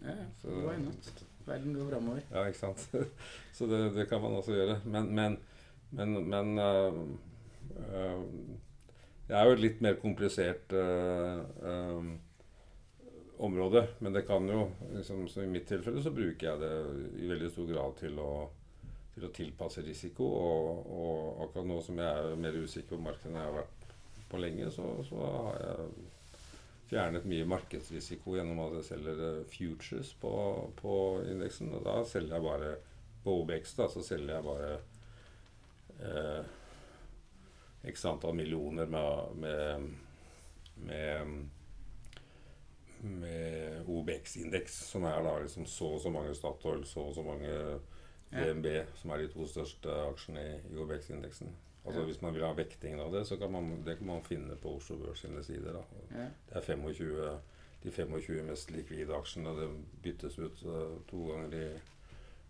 [0.07, 1.25] Ja, så, why not?
[1.47, 2.23] Verden går framover.
[2.31, 2.89] Ja, ikke sant.
[3.57, 4.81] så det, det, kan man også gjøre.
[4.85, 5.39] Men, men,
[5.91, 6.95] men, men uh,
[7.79, 8.23] uh,
[9.29, 12.11] Det er jo et litt mer komplisert uh,
[13.39, 13.87] område.
[13.99, 16.73] Men det kan jo, liksom, som i mitt tilfelle, så bruker jeg det
[17.23, 18.33] i veldig stor grad til å,
[19.15, 20.27] til å tilpasse risiko.
[20.27, 23.91] Og, og, akkurat nå som jeg er mer usikker på markedet enn jeg har vært
[24.27, 25.91] på lenge, så, så har jeg
[26.87, 30.34] fjernet mye markedsrisiko gjennom at jeg selger eh, futures på,
[30.78, 30.95] på
[31.26, 31.72] indeksen.
[31.74, 32.76] Og da selger jeg bare
[33.24, 34.70] på OBX da, så selger jeg bare
[35.99, 36.55] eh,
[37.91, 39.91] x antall millioner med, med,
[40.87, 41.37] med,
[43.03, 47.53] med OBX-indeks, som er da liksom så og så mange Statoil, så og så mange
[48.32, 48.66] DNB,
[48.99, 51.55] som er de to største aksjene i, i OBX-indeksen.
[51.87, 52.05] Altså.
[52.05, 54.76] Hvis man vil ha vektingen av det, så kan man, det kan man finne på
[54.76, 55.72] Oslo Børs sine sider.
[55.72, 55.82] da.
[56.49, 57.39] Det er 25,
[57.84, 59.53] de 25 mest likvide aksjene.
[59.61, 59.68] Det
[60.03, 61.66] byttes ut eh, to ganger i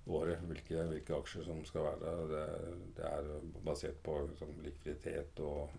[0.06, 2.26] året hvilke, hvilke aksjer som skal være der.
[2.32, 3.28] Det, det er
[3.66, 5.70] basert på liksom, likviditet og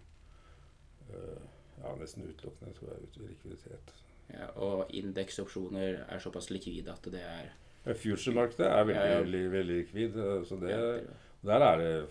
[1.14, 1.40] øh,
[1.84, 3.94] ja, nesten utelukkende tror jeg, ut- likviditet.
[4.34, 7.54] Ja, og indeksopsjoner er såpass likvide at det er
[7.96, 9.20] Future-markedet er veldig, Ja, ja.
[9.22, 10.18] veldig, veldig likvid.
[10.20, 11.08] eh, Så det,
[11.46, 12.08] der er det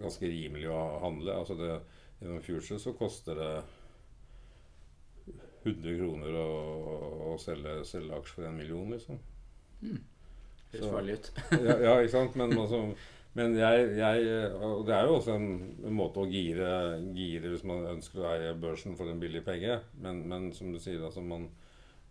[0.00, 1.34] ganske rimelig å handle.
[1.40, 1.72] Altså det,
[2.20, 3.50] gjennom Future så koster det
[5.66, 6.48] 100 kroner å,
[7.32, 9.18] å selge, selge aksjer for en million, liksom.
[9.82, 11.30] høres Så- farlig ut.
[11.66, 12.36] ja, ja, ikke sant?
[12.38, 12.82] Men, altså,
[13.36, 15.48] men jeg, jeg Og det er jo også en,
[15.84, 16.70] en måte å gire,
[17.16, 19.80] gire hvis man ønsker å eie børsen for en billig penge.
[20.00, 21.50] Men, men som du sier, altså man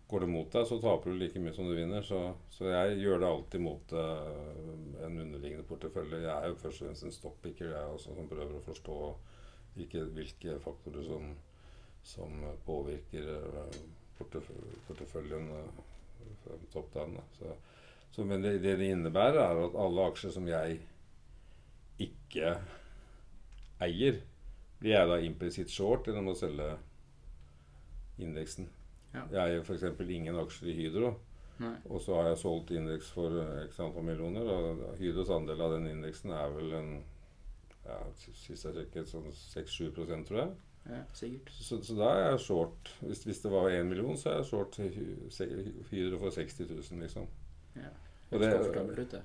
[0.08, 2.04] går det mot deg, så taper du like mye som du vinner.
[2.06, 6.22] Så, så jeg gjør det alltid mot uh, en underliggende portefølje.
[6.22, 8.98] Jeg er jo først og fremst en stoppicker, jeg også, som prøver å forstå
[9.76, 11.32] hvilke, hvilke faktorer som,
[12.06, 13.80] som påvirker uh,
[14.18, 14.52] portef
[14.86, 17.18] porteføljen uh, top down.
[17.38, 17.56] Så,
[18.14, 20.78] så, men det, det det innebærer, er at alle aksjer som jeg
[22.06, 22.54] ikke
[23.82, 24.22] eier,
[24.78, 26.76] blir jeg da implisitt short gjennom å selge
[28.22, 28.70] indeksen.
[29.16, 29.24] Ja.
[29.32, 29.82] Jeg eier f.eks.
[30.10, 31.14] ingen aksjer i Hydro,
[31.62, 31.72] Nei.
[31.88, 34.44] og så har jeg solgt indeks for eh, x antall millioner.
[34.52, 36.90] Og Hydros andel av den indeksen er vel en
[37.86, 40.54] ja, Sist jeg sjekket, sånn 6-7% tror jeg.
[40.90, 41.50] Ja, sikkert.
[41.54, 42.90] Så, så da er jeg short.
[43.00, 44.76] Hvis, hvis det var 1 million, så er jeg short
[45.90, 47.26] Hydro for 60 000, liksom.
[47.76, 47.90] Ja.
[48.30, 49.22] Det- det.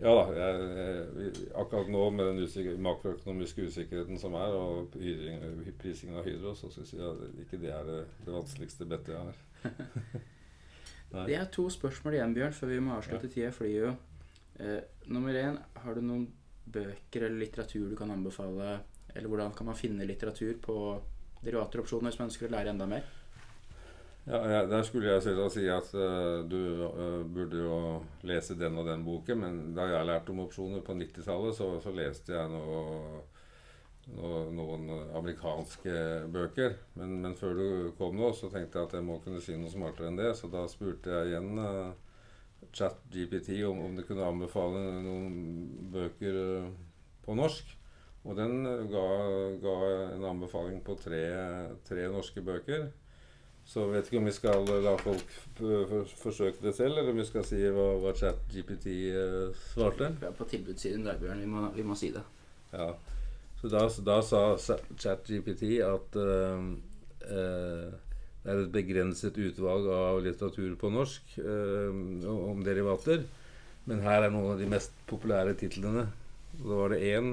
[0.00, 0.22] Ja da.
[0.34, 0.68] Jeg,
[1.20, 6.54] jeg, akkurat nå med den usikker, makroøkonomiske usikkerheten som er, og hydring- prisingen av Hydro,
[6.58, 9.42] så skal jeg at ikke det er det, det vanskeligste bettet jeg har.
[11.12, 13.28] Det er to spørsmål igjen, Bjørn, før vi må avslutte.
[13.28, 13.90] Tida Fordi jo.
[14.56, 14.78] Eh,
[15.12, 16.22] nummer én, har du noen
[16.72, 18.78] bøker eller litteratur du kan anbefale?
[19.12, 20.76] Eller hvordan kan man finne litteratur på
[21.42, 23.04] derivater og opsjoner hvis man ønsker å lære enda mer?
[24.24, 27.78] Ja, ja, Der skulle jeg selvsagt si at uh, du uh, burde jo
[28.22, 31.90] lese den og den boken, men da jeg lærte om opsjoner på 90-tallet, så, så
[31.90, 33.24] leste jeg noe,
[34.14, 34.86] noe, noen
[35.18, 35.96] amerikanske
[36.30, 36.78] bøker.
[36.94, 37.66] Men, men før du
[37.98, 40.52] kom nå, så tenkte jeg at jeg må kunne si noe smartere enn det, så
[40.54, 41.90] da spurte jeg igjen uh,
[42.70, 45.34] ChatGPT om, om det kunne anbefale noen
[45.90, 46.42] bøker
[47.26, 47.74] på norsk.
[48.22, 49.06] Og den ga,
[49.66, 49.78] ga
[50.14, 51.24] en anbefaling på tre,
[51.82, 52.92] tre norske bøker.
[53.72, 57.24] Så vet ikke om vi skal la folk f- forsøke det selv, eller om vi
[57.24, 60.10] skal si hva, hva ChatGPT eh, svarte.
[60.20, 61.40] Vi er på tilbudssiden der, Bjørn.
[61.40, 62.20] Vi må, vi må si det.
[62.74, 62.90] Ja.
[63.62, 66.66] Så da, da sa sa- ChatGPT at eh,
[67.30, 67.92] eh,
[68.42, 73.24] det er et begrenset utvalg av litteratur på norsk eh, om derivater.
[73.88, 76.08] Men her er noen av de mest populære titlene.
[76.60, 77.32] Og Da var det én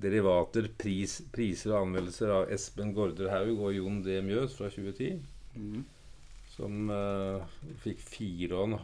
[0.00, 4.20] Derivater, pris, priser og anmeldelser av Espen Gaarder Haug og Jon D.
[4.24, 5.18] Mjøs fra 2010.
[5.56, 5.82] Mm.
[6.50, 7.44] Som uh,
[7.84, 8.80] fikk 4,5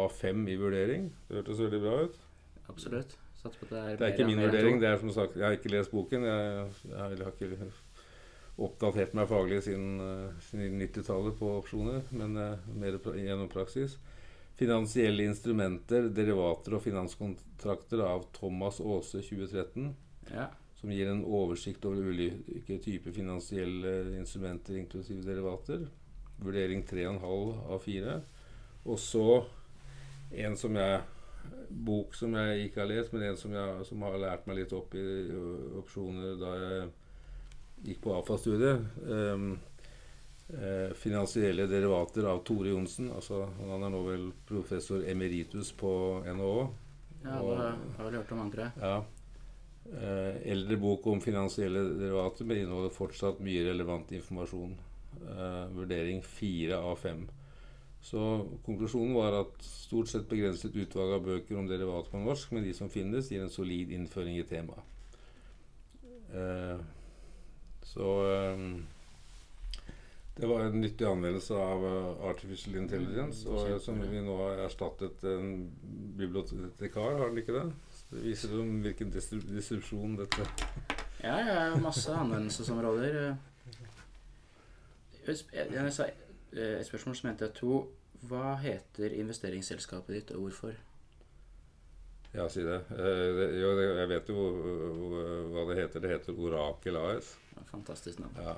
[0.00, 1.08] av 5 i vurdering.
[1.28, 2.20] Det hørtes veldig bra ut.
[2.66, 3.16] Absolutt.
[3.46, 4.80] Det er, Det er ikke min vurdering.
[4.82, 6.24] det er som sagt, Jeg har ikke lest boken.
[6.26, 7.70] Jeg, jeg har ikke
[8.56, 13.98] oppdatert meg faglig siden, eh, siden 90-tallet på opsjoner, men eh, mer gjennom praksis.
[14.56, 19.92] Finansielle instrumenter, derivater og finanskontrakter av Thomas Aase 2013.
[20.32, 20.48] Ja.
[20.76, 25.86] Som gir en oversikt over ulike typer finansielle instrumenter, inklusive derivater.
[26.42, 27.22] Vurdering 3,5
[27.72, 28.16] av 4.
[28.86, 29.28] Og så
[30.36, 31.00] en som jeg
[31.68, 34.74] bok som jeg ikke har lest, men en som, jeg, som har lært meg litt
[34.76, 35.06] opp i
[35.80, 36.84] opsjoner da jeg
[37.90, 38.86] gikk på AFA-studiet.
[39.06, 39.50] Um,
[40.48, 43.10] eh, finansielle derivater av Tore Johnsen.
[43.14, 45.92] Altså, han er nå vel professor emeritus på
[46.26, 46.56] NHO.
[47.24, 48.82] ja, det har vel hørt om han, tror jeg.
[48.82, 48.96] Ja.
[49.86, 54.74] Eh, eldre bok om finansielle derivater, men inneholder fortsatt mye relevant informasjon.
[55.16, 57.26] Eh, vurdering fire av fem.
[58.02, 58.22] Så
[58.66, 62.74] konklusjonen var at stort sett begrenset utvalg av bøker om derivater på norsk, men de
[62.76, 64.92] som finnes, gir en solid innføring i temaet.
[66.34, 66.84] Eh,
[67.86, 68.62] så eh,
[70.36, 74.66] det var en nyttig anvendelse av eh, artificial intelligence, og eh, som vi nå har
[74.66, 75.70] erstattet en
[76.18, 77.68] bibliotekar, har den ikke det?
[78.10, 80.46] Det viser om hvilken distrib distribusjon dette
[81.22, 83.36] Ja, ja, masse anvendelsesområder.
[85.26, 86.12] Jeg jeg
[86.52, 87.80] eh, et spørsmål som mente to.
[88.26, 90.76] Hva heter investeringsselskapet ditt, og hvorfor?
[92.34, 92.78] Ja, si det.
[92.94, 94.46] Eh, jo, jeg vet jo
[95.52, 96.00] hva det heter.
[96.04, 97.34] Det heter Orakel AS.
[97.70, 98.38] Fantastisk navn.
[98.38, 98.54] Ja.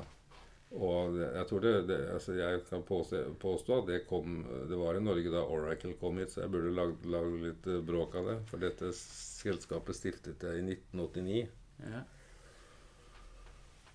[0.76, 4.98] Og jeg tror det, det altså Jeg kan påstå, påstå at det kom Det var
[4.98, 8.28] i Norge da Oracle kom hit, så jeg burde lagd lagd litt eh, bråk av
[8.28, 8.36] det.
[8.50, 11.46] For dette selskapet stiftet jeg i 1989.
[11.88, 12.02] Ja.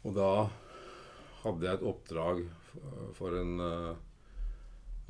[0.03, 0.31] Og da
[1.43, 2.41] hadde jeg et oppdrag
[3.13, 3.93] for en uh,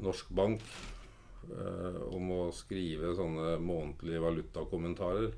[0.04, 0.62] norsk bank
[1.48, 5.32] uh, om å skrive sånne månedlige valutakommentarer.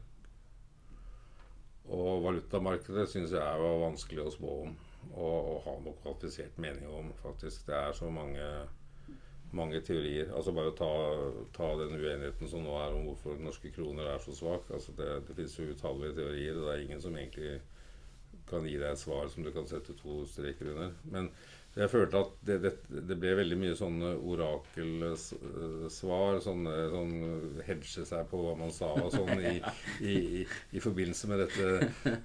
[1.95, 4.75] Og valutamarkedet syns jeg var vanskelig å spå om
[5.13, 7.65] og, og ha noe kvalifisert mening om, faktisk.
[7.67, 8.47] Det er så mange,
[9.55, 10.31] mange teorier.
[10.35, 10.89] Altså Bare ta,
[11.55, 14.69] ta den uenigheten som nå er om hvorfor norske kroner er så svak.
[14.73, 17.59] Altså det, det finnes jo utallige teorier, og det er ingen som egentlig
[18.49, 20.91] kan gi deg et svar som du kan sette to streker under.
[21.09, 21.31] Men
[21.75, 22.69] jeg følte at det, det,
[23.09, 26.37] det ble veldig mye sånne orakelsvar.
[26.45, 27.15] Sånne, sånn
[27.67, 29.57] hedge seg på hva man sa og sånn i,
[30.07, 30.15] i,
[30.71, 31.65] i, forbindelse med dette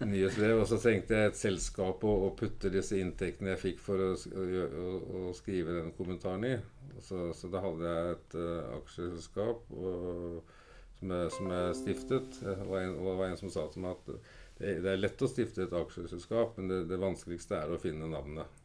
[0.06, 0.62] nyhetsbrevet.
[0.62, 4.14] Og så trengte jeg et selskap å, å putte disse inntektene jeg fikk for å,
[4.14, 4.86] å,
[5.24, 6.54] å, skrive den kommentaren i.
[7.02, 12.38] Så, så da hadde jeg et uh, aksjeselskap som, jeg, som jeg stiftet.
[12.38, 14.14] Det var, en, det var en som sa til meg at
[14.60, 18.06] det, det er lett å stifte et aksjeselskap, men det, det vanskeligste er å finne
[18.12, 18.59] navnet.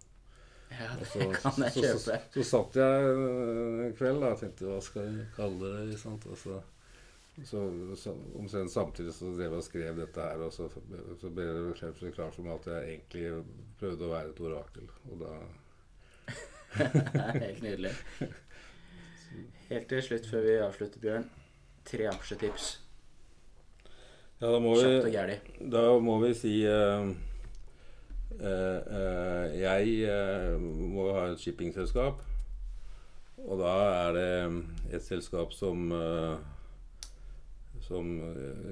[0.75, 2.21] Ja, det så, kan jeg så, så, kjøpe.
[2.35, 5.99] så, satt jeg en kveld da, og tenkte hva skal jeg kalle det?
[6.01, 6.25] sant?
[6.31, 6.61] Og så,
[7.43, 7.61] så,
[7.99, 10.67] så omtrent samtidig så drev jeg og skrev dette her, og så,
[11.21, 13.45] så ble det så klart for meg at jeg egentlig
[13.79, 14.89] prøvde å være et orakel.
[15.11, 15.35] Og da
[17.45, 17.93] Helt nydelig.
[19.69, 21.29] Helt til slutt før vi avslutter, Bjørn.
[21.85, 22.73] Tre aksjetips.
[24.41, 25.37] Ja, da må Kjapt og vi, gæli.
[25.71, 27.13] da må vi si øh,
[28.39, 32.23] Jeg øh, må ha et shippingselskap.
[33.45, 34.63] Og da er det
[34.93, 35.91] et selskap som
[37.85, 38.19] som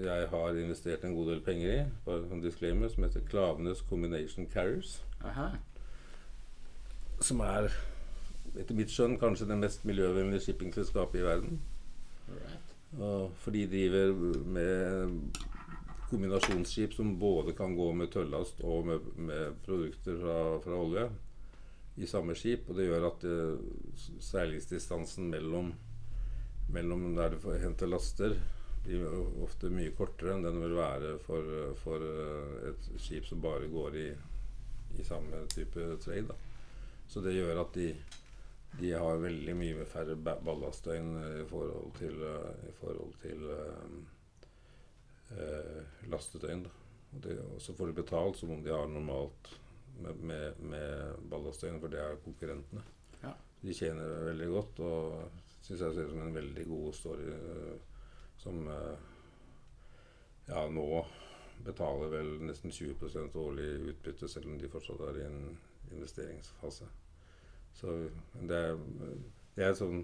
[0.03, 4.47] jeg har investert en god del penger i, bare som disclaimer, som heter Klavenes Combination
[4.53, 5.03] Carriers.
[5.23, 5.47] Aha.
[7.21, 7.69] Som er,
[8.57, 11.61] etter mitt skjønn, kanskje det mest miljøvennlige shippingselskapet i verden.
[12.27, 12.73] Right.
[12.99, 14.13] Og for de driver
[14.45, 15.13] med
[16.13, 21.07] kombinasjonsskip som både kan gå med tøllast og med, med produkter fra, fra olje
[22.01, 22.69] i samme skip.
[22.69, 25.73] Og det gjør at eh, seilingsdistansen mellom,
[26.73, 28.37] mellom der du får hente laster,
[28.83, 29.05] blir
[29.45, 31.51] ofte mye kortere enn den vil være for,
[31.83, 34.07] for eh, et skip som bare går i,
[34.99, 36.27] i samme type trade.
[36.31, 36.39] Da.
[37.07, 37.91] Så det gjør at de,
[38.79, 41.13] de har veldig mye færre ba- ballastdøgn
[41.43, 43.95] i forhold til, eh, i forhold til eh,
[45.37, 46.71] eh.
[47.13, 49.49] Og, det, og så får de betalt som om de har normalt
[50.01, 52.83] med, med, med ballastdøgn, for det er konkurrentene.
[53.21, 53.33] Ja.
[53.61, 57.75] De tjener veldig godt, og syns jeg ser ut som en veldig god story eh,
[58.41, 59.05] som eh,
[60.49, 60.87] ja, nå
[61.63, 65.39] betaler vel nesten 20% årlig utbytte, selv om de fortsatt er i en
[65.93, 66.89] investeringsfase.
[67.73, 67.93] Så
[68.49, 68.81] det er,
[69.55, 70.03] det er sånn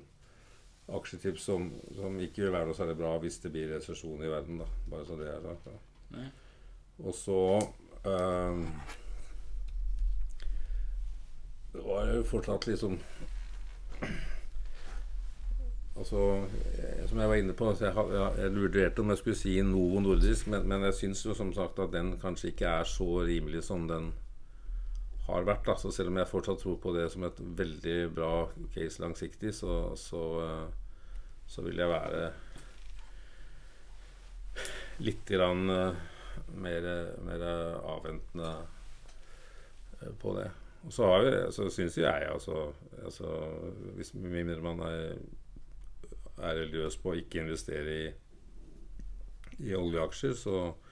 [0.98, 4.62] aksjetips som, som ikke vil være noe særlig bra hvis det blir resesjon i verden.
[4.62, 5.68] da, Bare så det er sagt.
[7.00, 7.42] Og så
[8.12, 8.64] øh,
[11.74, 13.00] Det var jo fortsatt liksom
[16.00, 16.46] Altså,
[16.80, 19.62] eh, som jeg var inne på, så jeg, jeg, jeg vurderte om jeg skulle si
[19.62, 23.08] Novo Nordisk, men, men jeg syns jo som sagt at den kanskje ikke er så
[23.28, 24.14] rimelig som den
[25.34, 25.66] har vært.
[25.68, 25.76] Da.
[25.80, 28.34] Så selv om jeg fortsatt tror på det som et veldig bra
[28.76, 30.70] case langsiktig, så, så, eh,
[31.50, 32.30] så vil jeg være
[35.06, 36.02] litt grann eh,
[36.60, 36.90] mer,
[37.26, 38.54] mer avventende
[40.02, 40.50] eh, på det.
[40.88, 42.70] Og så, har vi, så syns jeg altså,
[43.04, 43.34] altså
[43.98, 45.18] Hvis med mindre man er,
[46.40, 48.06] er religiøs på å ikke investere i,
[49.68, 50.89] i oljeaksjer, så jeg,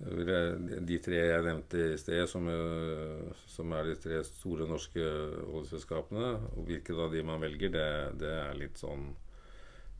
[0.00, 6.30] de tre jeg nevnte i sted, som, eh, som er de tre store norske oljeselskapene,
[6.56, 7.90] og hvilke av de man velger, det,
[8.22, 9.10] det er litt sånn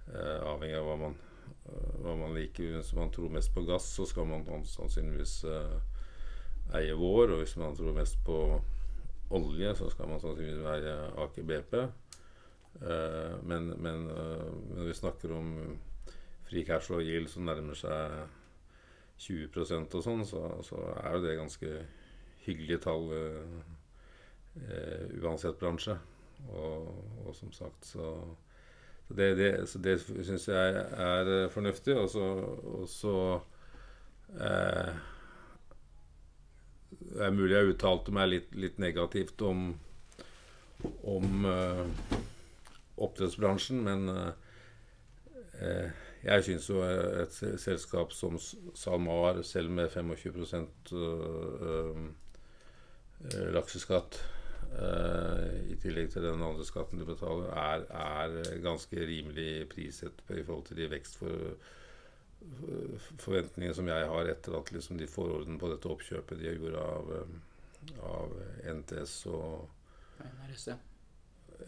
[0.09, 1.19] eh, avhengig av hva man,
[1.69, 2.79] eh, hva man liker.
[2.79, 5.77] Hvis man tror mest på gass, så skal man sannsynligvis eh,
[6.81, 7.35] eie vår.
[7.35, 8.41] Og hvis man tror mest på
[9.37, 10.97] olje, så skal man sannsynligvis være
[11.27, 11.79] Aker BP.
[12.81, 15.55] Eh, men, men eh, når vi snakker om
[16.49, 18.40] fri cash og yield som nærmer seg
[19.21, 21.73] 20% og sånn, så, så er jo det ganske
[22.47, 23.59] hyggelige tall eh,
[24.65, 25.99] eh, uansett bransje.
[26.49, 26.89] Og,
[27.27, 28.15] og som sagt, så
[29.11, 29.49] så det, det,
[29.83, 31.97] det syns jeg er eh, fornuftig.
[31.99, 32.27] Og så,
[32.63, 33.15] og så
[34.39, 34.93] eh,
[37.01, 39.73] Det er mulig jeg uttalte meg litt, litt negativt om,
[41.03, 42.15] om eh,
[43.03, 44.31] oppdrettsbransjen, men eh,
[45.59, 48.39] eh, jeg syns jo et selskap som
[48.77, 50.47] SalMar, selv med 25
[50.93, 50.95] øh,
[51.73, 51.97] øh,
[53.55, 54.31] lakseskatt,
[54.79, 60.45] eh, i tillegg til den andre skatten du betaler, er, er ganske rimelig priset i
[60.45, 65.89] forhold til de vekstforventningene som jeg har etter at liksom de får orden på dette
[65.89, 67.29] oppkjøpet de gjorde av, eh,
[68.13, 68.29] av
[68.77, 69.51] NTS og
[70.21, 70.77] NRS, ja.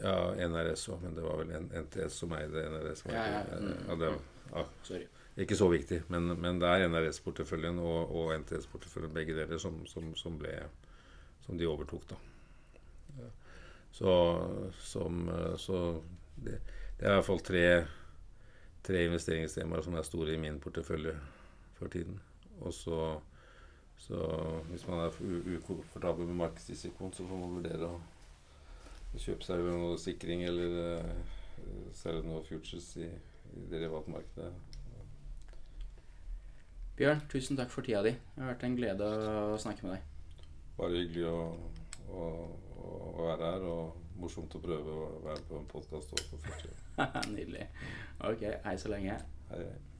[0.02, 0.16] ja,
[0.48, 3.00] NRS òg, men det var vel NTS som eide NRS.
[3.06, 4.18] var Ja, ja, mm, ja, det var,
[4.52, 5.06] ja, Sorry.
[5.44, 10.14] ikke så viktig, men, men det er NRS-porteføljen og, og NTS-porteføljen, begge deler, som, som,
[10.18, 10.60] som ble
[11.42, 12.16] Som de overtok, da.
[13.92, 14.12] Så,
[14.78, 16.02] som, eh, så
[16.36, 16.60] det,
[16.98, 17.64] det er i hvert fall tre,
[18.86, 21.16] tre investeringstemaer som er store i min portefølje
[21.76, 22.20] for tiden.
[22.60, 23.00] Og så,
[23.98, 24.22] så
[24.70, 25.18] hvis man er
[25.58, 28.00] ukomfortabel med markedsrisikoen, så får man vurdere å
[29.18, 31.36] kjøpe seg noe sikring eller uh,
[31.92, 33.10] selge noe futures i
[33.70, 34.52] derivatmarkedet.
[36.96, 38.12] Bjørn, tusen takk for tida di.
[38.34, 39.06] Det har vært en glede
[39.52, 40.48] å snakke med deg.
[40.76, 41.38] Bare hyggelig å,
[42.12, 42.26] å,
[42.82, 46.68] å være her, og morsomt å prøve å være på en podkast for første
[46.98, 47.32] gang.
[47.32, 47.68] Nydelig.
[48.28, 49.16] Ok, hei så lenge.
[49.50, 49.91] Hei, hei.